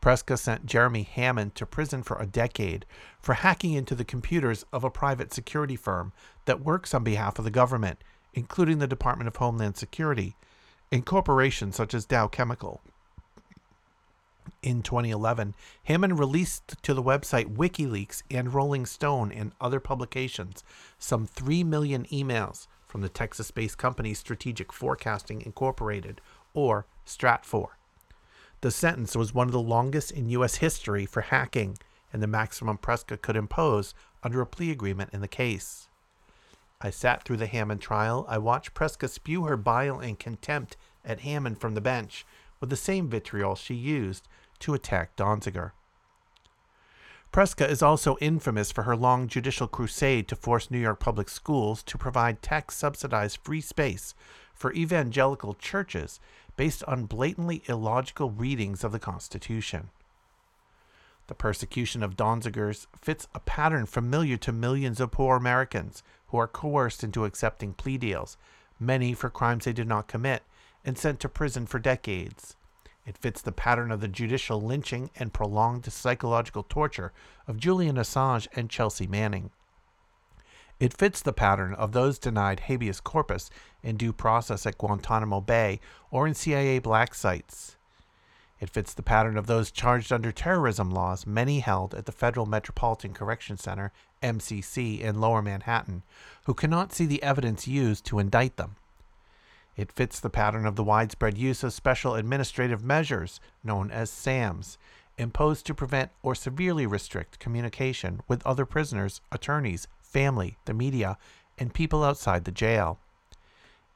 [0.03, 2.85] Preska sent Jeremy Hammond to prison for a decade
[3.21, 6.13] for hacking into the computers of a private security firm
[6.45, 7.99] that works on behalf of the government,
[8.35, 10.37] including the Department of Homeland Security,
[10.93, 12.83] and corporations such as Dow Chemical.
[14.63, 15.55] In 2011,
[15.85, 20.65] Hammond released to the website WikiLeaks and Rolling Stone and other publications
[20.99, 26.21] some 3 million emails from the Texas based company Strategic Forecasting Incorporated,
[26.55, 27.69] or Stratfor.
[28.63, 30.57] The sentence was one of the longest in U.S.
[30.57, 31.79] history for hacking
[32.13, 35.89] and the maximum Preska could impose under a plea agreement in the case.
[36.81, 38.25] I sat through the Hammond trial.
[38.29, 42.25] I watched Preska spew her bile and contempt at Hammond from the bench
[42.61, 44.29] with the same vitriol she used
[44.61, 45.73] to attack Donziger.
[47.33, 51.83] Preska is also infamous for her long judicial crusade to force New York public schools
[51.83, 54.15] to provide tax subsidized free space
[54.55, 56.19] for evangelical churches
[56.57, 59.91] based on blatantly illogical readings of the Constitution.
[61.27, 66.49] The persecution of Donzigers fits a pattern familiar to millions of poor Americans who are
[66.49, 68.39] coerced into accepting plea deals,
[68.79, 70.43] many for crimes they did not commit,
[70.85, 72.57] and sent to prison for decades.
[73.07, 77.13] It fits the pattern of the judicial lynching and prolonged psychological torture
[77.47, 79.51] of Julian Assange and Chelsea Manning.
[80.81, 83.49] It fits the pattern of those denied habeas corpus
[83.83, 85.81] and due process at Guantanamo Bay
[86.11, 87.77] or in CIA black sites.
[88.59, 92.47] It fits the pattern of those charged under terrorism laws, many held at the Federal
[92.47, 93.93] Metropolitan Correction Center,
[94.23, 96.03] MCC, in Lower Manhattan,
[96.45, 98.77] who cannot see the evidence used to indict them.
[99.77, 104.79] It fits the pattern of the widespread use of special administrative measures, known as SAMs,
[105.19, 111.19] imposed to prevent or severely restrict communication with other prisoners, attorneys, family, the media,
[111.59, 112.99] and people outside the jail.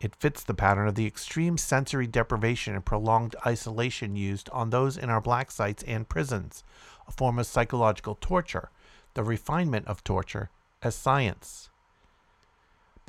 [0.00, 4.96] It fits the pattern of the extreme sensory deprivation and prolonged isolation used on those
[4.96, 6.62] in our black sites and prisons,
[7.06, 8.70] a form of psychological torture,
[9.14, 10.50] the refinement of torture
[10.82, 11.69] as science.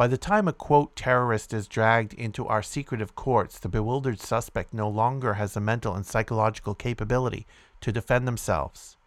[0.02, 4.74] By the time a quote terrorist is dragged into our secretive courts, the bewildered suspect
[4.74, 7.46] no longer has the mental and psychological capability
[7.82, 8.98] to defend themselves.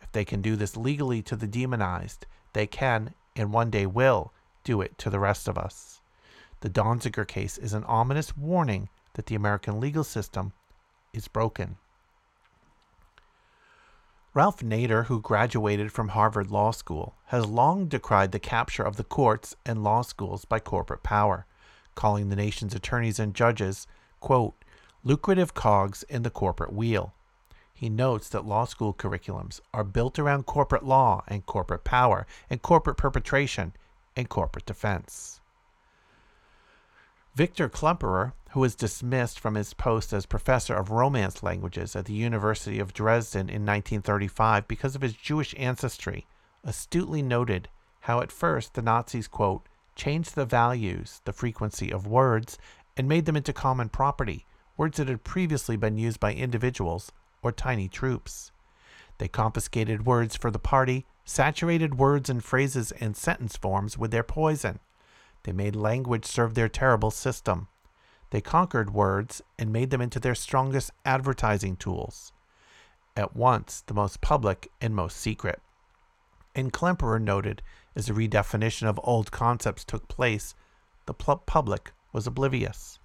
[0.00, 4.32] If they can do this legally to the demonized, they can, and one day will,
[4.64, 6.00] do it to the rest of us.
[6.58, 10.54] The Donziger case is an ominous warning that the American legal system
[11.12, 11.76] is broken.
[14.34, 19.04] Ralph Nader, who graduated from Harvard Law School, has long decried the capture of the
[19.04, 21.44] courts and law schools by corporate power,
[21.94, 23.86] calling the nation's attorneys and judges,
[24.20, 24.54] quote,
[25.04, 27.12] lucrative cogs in the corporate wheel.
[27.74, 32.62] He notes that law school curriculums are built around corporate law and corporate power and
[32.62, 33.74] corporate perpetration
[34.16, 35.41] and corporate defense.
[37.34, 42.12] Victor Klemperer, who was dismissed from his post as professor of Romance languages at the
[42.12, 46.26] University of Dresden in 1935 because of his Jewish ancestry,
[46.62, 52.58] astutely noted how at first the Nazis, quote, changed the values, the frequency of words,
[52.98, 54.44] and made them into common property,
[54.76, 58.52] words that had previously been used by individuals or tiny troops.
[59.16, 64.22] They confiscated words for the party, saturated words and phrases and sentence forms with their
[64.22, 64.80] poison,
[65.44, 67.68] they made language serve their terrible system.
[68.30, 72.32] They conquered words and made them into their strongest advertising tools,
[73.16, 75.60] at once the most public and most secret.
[76.54, 77.62] And Klemperer noted
[77.96, 80.54] as a redefinition of old concepts took place,
[81.06, 82.98] the public was oblivious.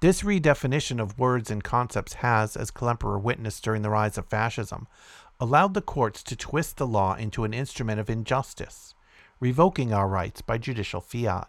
[0.00, 4.88] This redefinition of words and concepts has, as Klemperer witnessed during the rise of fascism,
[5.38, 8.94] allowed the courts to twist the law into an instrument of injustice
[9.38, 11.48] revoking our rights by judicial fiat.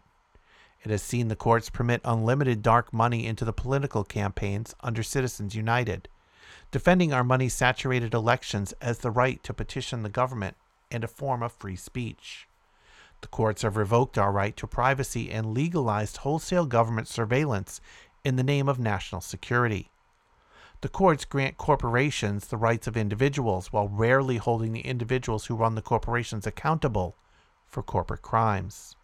[0.83, 5.55] It has seen the courts permit unlimited dark money into the political campaigns under Citizens
[5.55, 6.09] United,
[6.71, 10.57] defending our money saturated elections as the right to petition the government
[10.91, 12.47] and a form of free speech.
[13.21, 17.81] The courts have revoked our right to privacy and legalized wholesale government surveillance
[18.23, 19.91] in the name of national security.
[20.81, 25.73] The courts grant corporations the rights of individuals while rarely holding the individuals who run
[25.73, 27.15] the corporations accountable
[27.67, 28.95] for corporate crimes.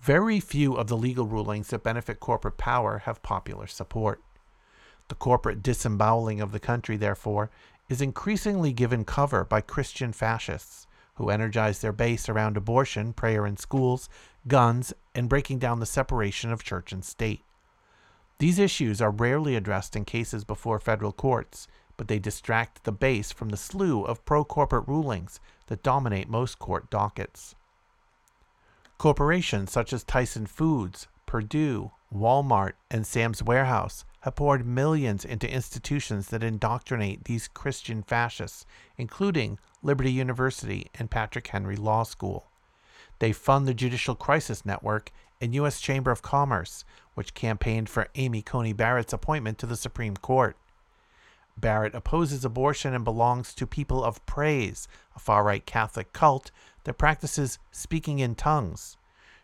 [0.00, 4.20] Very few of the legal rulings that benefit corporate power have popular support.
[5.08, 7.50] The corporate disemboweling of the country, therefore,
[7.88, 13.56] is increasingly given cover by Christian fascists who energize their base around abortion, prayer in
[13.56, 14.08] schools,
[14.46, 17.42] guns, and breaking down the separation of church and state.
[18.38, 23.32] These issues are rarely addressed in cases before federal courts, but they distract the base
[23.32, 27.54] from the slew of pro corporate rulings that dominate most court dockets.
[28.98, 36.28] Corporations such as Tyson Foods, Purdue, Walmart, and Sam's Warehouse have poured millions into institutions
[36.28, 38.64] that indoctrinate these Christian fascists,
[38.96, 42.46] including Liberty University and Patrick Henry Law School.
[43.18, 45.10] They fund the Judicial Crisis Network
[45.40, 45.80] and U.S.
[45.80, 50.56] Chamber of Commerce, which campaigned for Amy Coney Barrett's appointment to the Supreme Court.
[51.58, 56.50] Barrett opposes abortion and belongs to People of Praise, a far right Catholic cult
[56.84, 58.96] that practices speaking in tongues.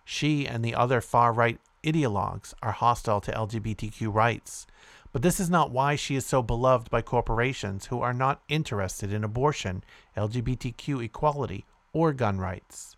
[0.05, 4.66] She and the other far right ideologues are hostile to LGBTQ rights.
[5.12, 9.12] But this is not why she is so beloved by corporations who are not interested
[9.12, 9.84] in abortion,
[10.16, 12.97] LGBTQ equality, or gun rights.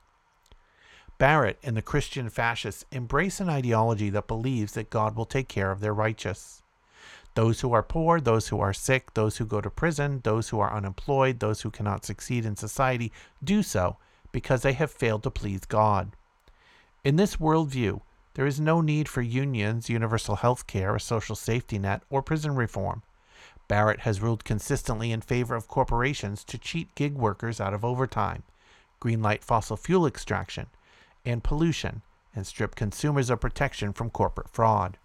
[1.18, 5.70] Barrett and the Christian fascists embrace an ideology that believes that God will take care
[5.70, 6.62] of their righteous.
[7.34, 10.60] Those who are poor, those who are sick, those who go to prison, those who
[10.60, 13.10] are unemployed, those who cannot succeed in society
[13.42, 13.96] do so
[14.30, 16.12] because they have failed to please God.
[17.02, 18.00] In this worldview,
[18.34, 22.54] there is no need for unions, universal health care, a social safety net, or prison
[22.54, 23.02] reform.
[23.68, 28.42] Barrett has ruled consistently in favor of corporations to cheat gig workers out of overtime,
[29.00, 30.66] greenlight fossil fuel extraction,
[31.24, 32.02] and pollution,
[32.34, 34.98] and strip consumers of protection from corporate fraud.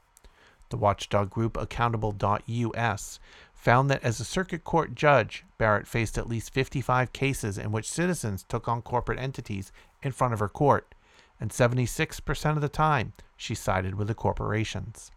[0.69, 3.19] The watchdog group Accountable.us
[3.53, 7.89] found that as a circuit court judge, Barrett faced at least 55 cases in which
[7.89, 9.71] citizens took on corporate entities
[10.01, 10.95] in front of her court,
[11.39, 15.11] and 76% of the time she sided with the corporations.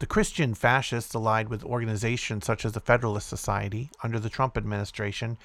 [0.00, 5.36] The Christian fascists allied with organizations such as the Federalist Society under the Trump administration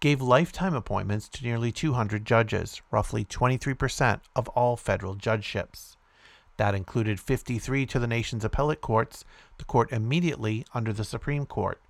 [0.00, 5.96] gave lifetime appointments to nearly 200 judges, roughly 23% of all federal judgeships.
[6.62, 9.24] That included 53 to the nation's appellate courts,
[9.58, 11.80] the court immediately under the Supreme Court.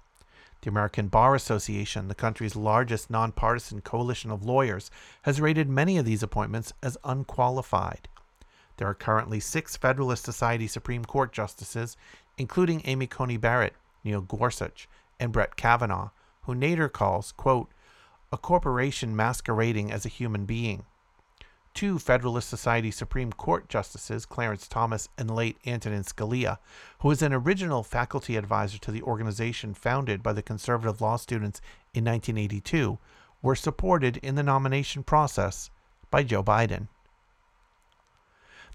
[0.62, 4.90] The American Bar Association, the country's largest nonpartisan coalition of lawyers,
[5.24, 8.08] has rated many of these appointments as unqualified.
[8.78, 11.98] There are currently six Federalist Society Supreme Court justices,
[12.38, 13.74] including Amy Coney Barrett,
[14.04, 14.88] Neil Gorsuch,
[15.20, 16.12] and Brett Kavanaugh,
[16.44, 17.68] who Nader calls, quote,
[18.32, 20.86] a corporation masquerading as a human being.
[21.74, 26.58] Two Federalist Society Supreme Court justices, Clarence Thomas and late Antonin Scalia,
[27.00, 31.60] who was an original faculty advisor to the organization founded by the conservative law students
[31.94, 32.98] in 1982,
[33.40, 35.70] were supported in the nomination process
[36.10, 36.88] by Joe Biden.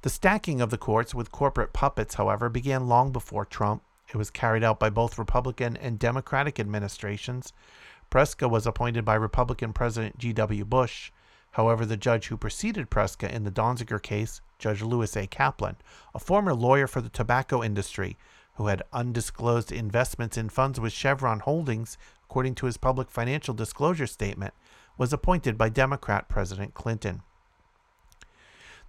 [0.02, 3.84] The stacking of the courts with corporate puppets, however, began long before Trump.
[4.10, 7.54] It was carried out by both Republican and Democratic administrations.
[8.10, 10.66] Preska was appointed by Republican President G.W.
[10.66, 11.12] Bush.
[11.58, 15.26] However, the judge who preceded Preska in the Donziger case, Judge Lewis A.
[15.26, 15.78] Kaplan,
[16.14, 18.16] a former lawyer for the tobacco industry
[18.58, 24.06] who had undisclosed investments in funds with Chevron Holdings, according to his public financial disclosure
[24.06, 24.54] statement,
[25.00, 27.24] was appointed by Democrat President Clinton.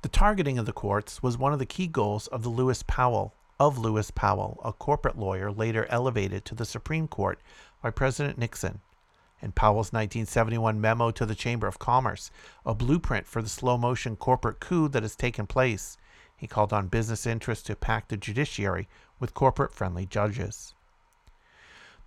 [0.03, 3.33] The targeting of the courts was one of the key goals of the Lewis Powell
[3.59, 7.41] of Lewis Powell, a corporate lawyer later elevated to the Supreme Court
[7.83, 8.83] by President Nixon.
[9.41, 12.31] In Powell's 1971 memo to the Chamber of Commerce,
[12.67, 15.97] a blueprint for the slow motion corporate coup that has taken place,
[16.37, 18.89] he called on business interests to pack the judiciary
[19.21, 20.75] with corporate friendly judges.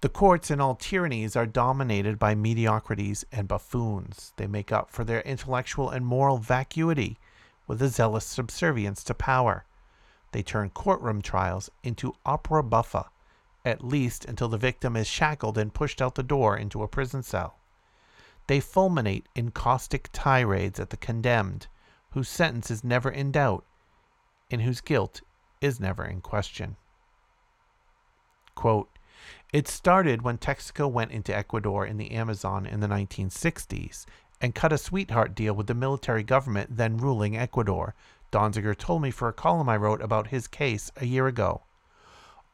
[0.02, 4.34] The courts in all tyrannies are dominated by mediocrities and buffoons.
[4.36, 7.18] They make up for their intellectual and moral vacuity
[7.68, 9.66] with a zealous subservience to power.
[10.32, 13.10] They turn courtroom trials into opera buffa,
[13.64, 17.24] at least until the victim is shackled and pushed out the door into a prison
[17.24, 17.58] cell.
[18.48, 21.68] They fulminate in caustic tirades at the condemned,
[22.12, 23.66] whose sentence is never in doubt
[24.50, 25.22] and whose guilt
[25.62, 26.76] is never in question.
[28.56, 28.90] Quote,
[29.54, 34.06] it started when Texaco went into Ecuador in the Amazon in the 1960s
[34.42, 37.94] and cut a sweetheart deal with the military government then ruling Ecuador.
[38.32, 41.62] Donziger told me for a column I wrote about his case a year ago.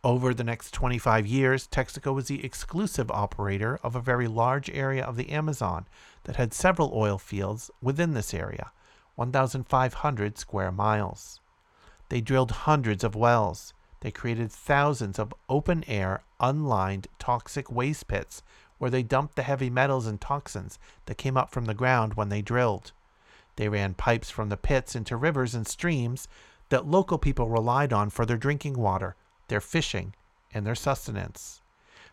[0.03, 5.03] Over the next 25 years, Texaco was the exclusive operator of a very large area
[5.03, 5.87] of the Amazon
[6.25, 8.71] that had several oil fields within this area,
[9.15, 11.41] 1,500 square miles.
[12.09, 13.73] They drilled hundreds of wells.
[14.01, 18.43] They created thousands of open air, unlined, toxic waste pits
[18.77, 22.29] where they dumped the heavy metals and toxins that came up from the ground when
[22.29, 22.91] they drilled.
[23.55, 26.27] They ran pipes from the pits into rivers and streams
[26.69, 29.15] that local people relied on for their drinking water,
[29.47, 30.13] their fishing,
[30.53, 31.61] and their sustenance.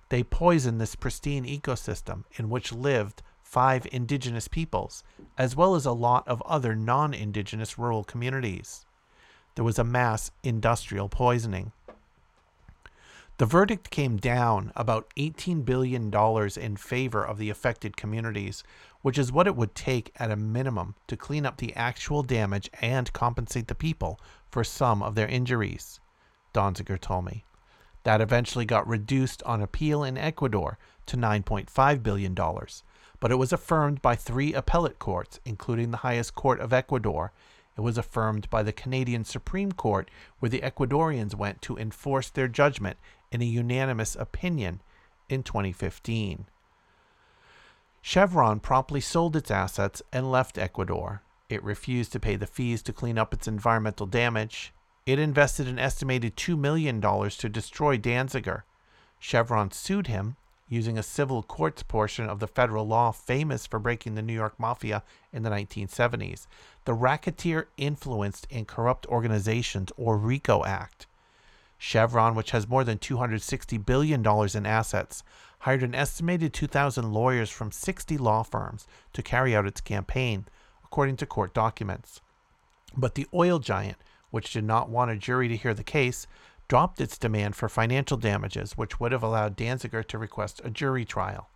[0.08, 5.04] They poisoned this pristine ecosystem in which lived five indigenous peoples,
[5.38, 8.84] as well as a lot of other non indigenous rural communities.
[9.54, 11.72] There was a mass industrial poisoning.
[13.36, 16.12] The verdict came down about $18 billion
[16.56, 18.62] in favor of the affected communities,
[19.02, 22.70] which is what it would take at a minimum to clean up the actual damage
[22.80, 24.20] and compensate the people
[24.50, 25.98] for some of their injuries,
[26.54, 27.44] Donziger told me.
[28.04, 32.34] That eventually got reduced on appeal in Ecuador to $9.5 billion,
[33.20, 37.32] but it was affirmed by three appellate courts, including the highest court of Ecuador,
[37.76, 42.48] It was affirmed by the Canadian Supreme Court, where the Ecuadorians went to enforce their
[42.48, 42.98] judgment
[43.32, 44.80] in a unanimous opinion
[45.28, 46.46] in 2015.
[48.00, 51.22] Chevron promptly sold its assets and left Ecuador.
[51.48, 54.72] It refused to pay the fees to clean up its environmental damage.
[55.06, 58.62] It invested an estimated $2 million to destroy Donziger.
[59.18, 60.36] Chevron sued him
[60.66, 64.58] using a civil courts portion of the federal law famous for breaking the New York
[64.58, 66.46] Mafia in the 1970s,
[66.86, 71.06] the Racketeer Influenced and Corrupt Organizations, or RICO Act.
[71.76, 75.22] Chevron, which has more than $260 billion in assets,
[75.60, 80.46] hired an estimated 2,000 lawyers from 60 law firms to carry out its campaign,
[80.82, 82.22] according to court documents.
[82.96, 83.98] But the oil giant,
[84.34, 86.26] which did not want a jury to hear the case,
[86.66, 91.04] dropped its demand for financial damages, which would have allowed Donziger to request a jury
[91.04, 91.48] trial.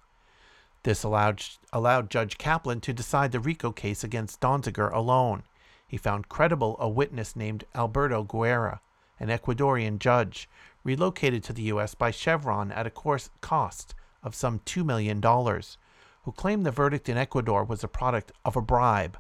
[0.85, 1.43] This allowed,
[1.73, 5.43] allowed Judge Kaplan to decide the RICO case against Donziger alone.
[5.89, 8.81] He found credible a witness named Alberto Guerra,
[9.19, 10.49] an Ecuadorian judge,
[10.85, 11.97] relocated to the U.S.
[11.97, 12.91] by Chevron at a
[13.41, 15.21] cost of some $2 million,
[16.23, 19.19] who claimed the verdict in Ecuador was a product of a bribe.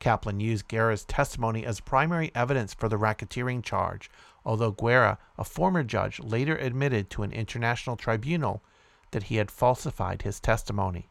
[0.00, 4.10] Kaplan used Guerra's testimony as primary evidence for the racketeering charge,
[4.44, 8.62] although Guerra, a former judge, later admitted to an international tribunal
[9.12, 11.08] that he had falsified his testimony.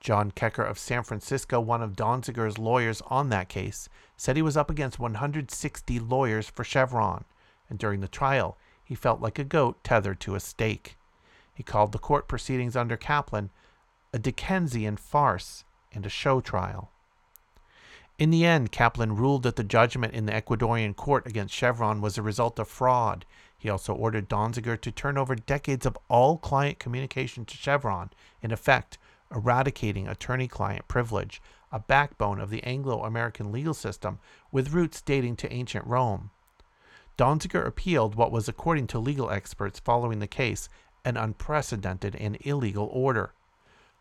[0.00, 4.56] John Keker of San Francisco, one of Donziger's lawyers on that case, said he was
[4.56, 7.24] up against 160 lawyers for Chevron,
[7.68, 10.96] and during the trial, he felt like a goat tethered to a stake.
[11.52, 13.50] He called the court proceedings under Kaplan
[14.12, 16.92] a Dickensian farce and a show trial.
[18.18, 22.18] In the end, Kaplan ruled that the judgment in the Ecuadorian court against Chevron was
[22.18, 23.24] a result of fraud.
[23.56, 28.10] He also ordered Donziger to turn over decades of all client communication to Chevron,
[28.42, 28.98] in effect,
[29.32, 31.40] eradicating attorney client privilege,
[31.70, 34.18] a backbone of the Anglo American legal system
[34.50, 36.30] with roots dating to ancient Rome.
[37.16, 40.68] Donziger appealed what was, according to legal experts following the case,
[41.04, 43.32] an unprecedented and illegal order.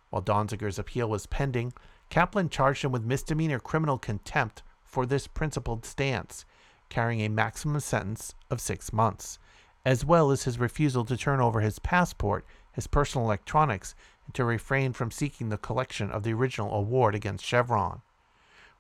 [0.09, 1.73] While Donziger's appeal was pending,
[2.09, 6.45] Kaplan charged him with misdemeanor criminal contempt for this principled stance,
[6.89, 9.39] carrying a maximum sentence of six months,
[9.85, 13.93] as well as his refusal to turn over his passport, his personal electronics,
[14.25, 18.01] and to refrain from seeking the collection of the original award against Chevron.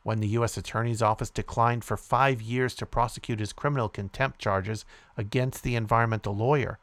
[0.03, 0.55] When the U.S.
[0.55, 4.85] Attorney's Office declined for five years to prosecute his criminal contempt charges
[5.17, 6.79] against the environmental lawyer,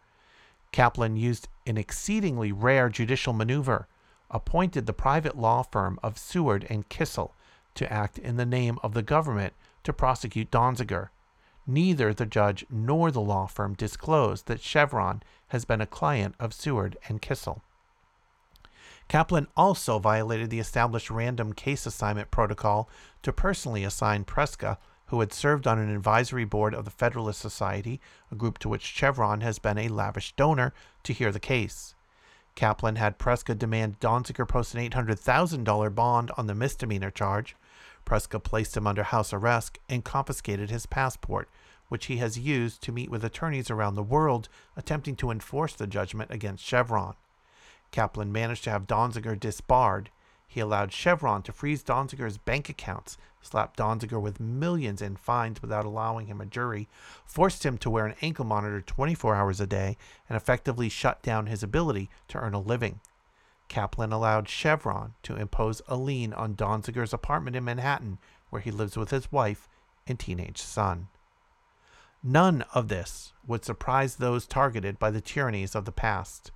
[0.72, 3.86] Kaplan used an exceedingly rare judicial maneuver
[4.34, 7.34] appointed the private law firm of Seward and Kissel
[7.74, 9.54] to act in the name of the government
[9.84, 11.08] to prosecute Donziger.
[11.66, 16.52] Neither the judge nor the law firm disclosed that Chevron has been a client of
[16.52, 17.62] Seward and Kissel.
[19.08, 22.88] Kaplan also violated the established random case assignment protocol
[23.22, 28.00] to personally assign Preska, who had served on an advisory board of the Federalist Society,
[28.32, 31.93] a group to which Chevron has been a lavish donor, to hear the case.
[32.54, 37.56] Kaplan had Preska demand Donziger post an $800,000 bond on the misdemeanor charge.
[38.06, 41.48] Preska placed him under house arrest and confiscated his passport,
[41.88, 45.86] which he has used to meet with attorneys around the world attempting to enforce the
[45.86, 47.14] judgment against Chevron.
[47.90, 50.10] Kaplan managed to have Donziger disbarred.
[50.46, 55.84] He allowed Chevron to freeze Donziger's bank accounts slapped Donziger with millions in fines without
[55.84, 56.88] allowing him a jury,
[57.24, 59.96] forced him to wear an ankle monitor 24 hours a day,
[60.28, 63.00] and effectively shut down his ability to earn a living.
[63.68, 68.18] Kaplan allowed Chevron to impose a lien on Donziger's apartment in Manhattan,
[68.50, 69.68] where he lives with his wife
[70.06, 71.08] and teenage son.
[72.22, 76.52] None of this would surprise those targeted by the tyrannies of the past.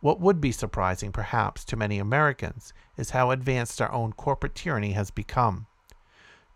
[0.00, 4.92] What would be surprising, perhaps, to many Americans is how advanced our own corporate tyranny
[4.92, 5.66] has become.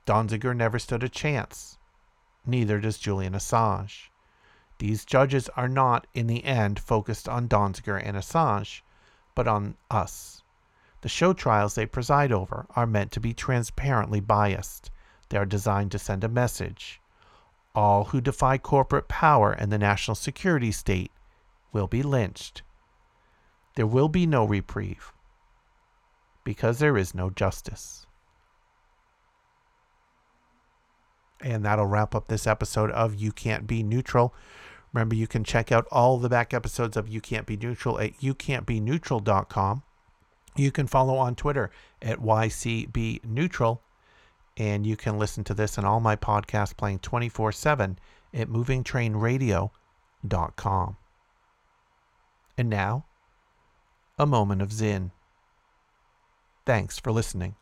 [0.07, 1.79] Donziger never stood a chance.
[2.45, 4.11] Neither does Julian Assange.
[4.79, 8.83] These judges are not, in the end, focused on Donziger and Assange,
[9.35, 10.43] but on us.
[11.03, 14.91] The show trials they preside over are meant to be transparently biased.
[15.29, 17.01] They are designed to send a message.
[17.75, 21.13] All who defy corporate power and the national security state
[21.73, 22.63] will be lynched.
[23.77, 25.13] There will be no reprieve
[26.45, 28.07] because there is no justice.
[31.43, 34.33] And that'll wrap up this episode of You Can't Be Neutral.
[34.93, 38.21] Remember, you can check out all the back episodes of You Can't Be Neutral at
[38.21, 39.83] youcan'tbeneutral.com.
[40.55, 41.71] You can follow on Twitter
[42.01, 43.81] at YCBNeutral.
[44.59, 47.99] And you can listen to this and all my podcasts playing 24 7
[48.35, 50.97] at movingtrainradio.com.
[52.59, 53.07] And now,
[54.19, 55.11] a moment of Zen.
[56.67, 57.55] Thanks for listening.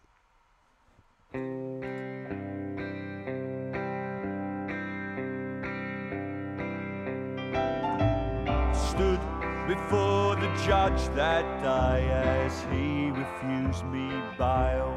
[10.71, 14.09] Judge that day as he refused me
[14.39, 14.97] bail.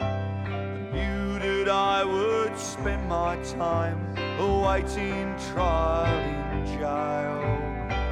[0.00, 6.12] I knew that I would spend my time awaiting trial
[6.54, 7.40] in jail.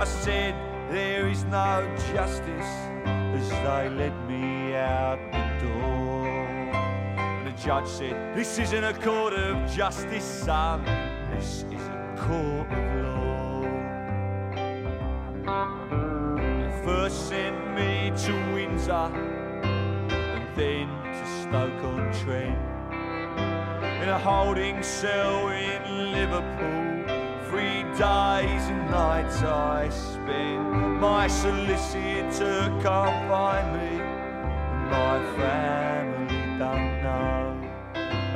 [0.01, 0.55] I said,
[0.91, 2.73] There is no justice
[3.07, 6.29] as they led me out the door.
[6.29, 10.85] And the judge said, This isn't a court of justice, son,
[11.35, 13.31] this is a court of law.
[16.91, 22.59] First sent me to Windsor and then to Stoke on Trent
[24.03, 27.05] in a holding cell in Liverpool.
[27.49, 31.01] Three days and nights I spent.
[31.01, 37.71] My solicitor can't find me, and my family don't know.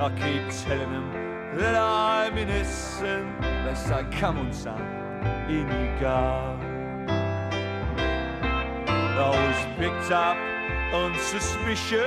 [0.00, 3.40] I keep telling them that I'm innocent.
[3.40, 4.80] They say, Come on, son,
[5.48, 6.73] in you go.
[9.54, 10.36] Was picked up
[10.92, 12.00] on suspicion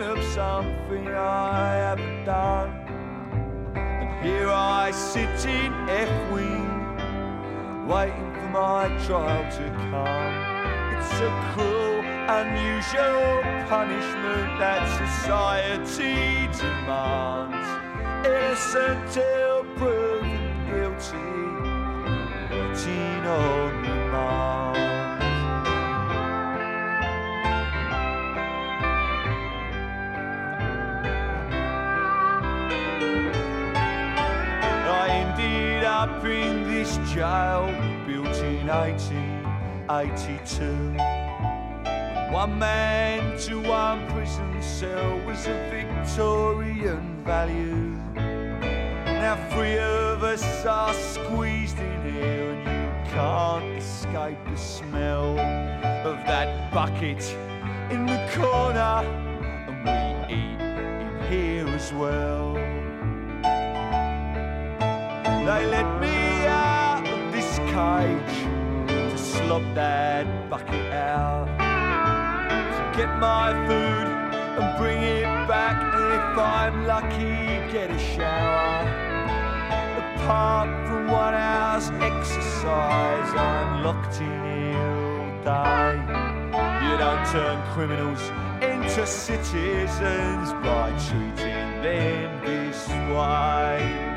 [0.00, 2.70] of something I haven't done.
[3.76, 10.34] And here I sit in F wing, waiting for my trial to come.
[10.94, 12.00] It's a cruel,
[12.40, 17.68] unusual punishment that society demands.
[18.26, 20.40] Innocent till proven
[20.70, 21.32] guilty,
[22.50, 25.01] rotting on remand.
[36.02, 37.66] Up in this jail
[38.04, 40.64] built in 1882.
[42.32, 47.96] One man to one prison cell was a Victorian value.
[48.16, 55.38] Now three of us are squeezed in here, and you can't escape the smell
[56.04, 57.22] of that bucket
[57.90, 59.04] in the corner,
[59.68, 59.92] and we
[60.34, 62.71] eat in here as well.
[65.44, 68.36] They let me out of this cage
[69.10, 71.48] to slop that bucket out,
[72.76, 74.06] to get my food
[74.56, 78.86] and bring it back, and if I'm lucky, get a shower.
[80.14, 85.98] Apart from one hour's exercise, I'm locked in all day.
[86.86, 88.22] You don't turn criminals
[88.62, 94.12] into citizens by treating them this way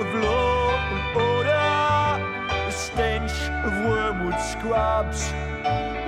[0.00, 1.70] of law and order,
[2.66, 3.34] the stench
[3.66, 5.20] of wormwood scrubs,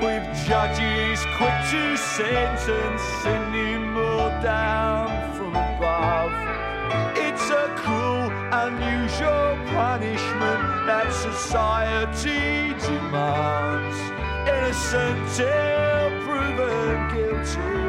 [0.02, 6.32] with judges quick to sentence, sending more down from above.
[7.16, 8.30] It's a cruel,
[8.64, 13.98] unusual punishment that society demands.
[14.48, 17.84] Innocent till proven guilty,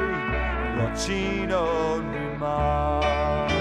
[0.77, 3.54] rotting on remand.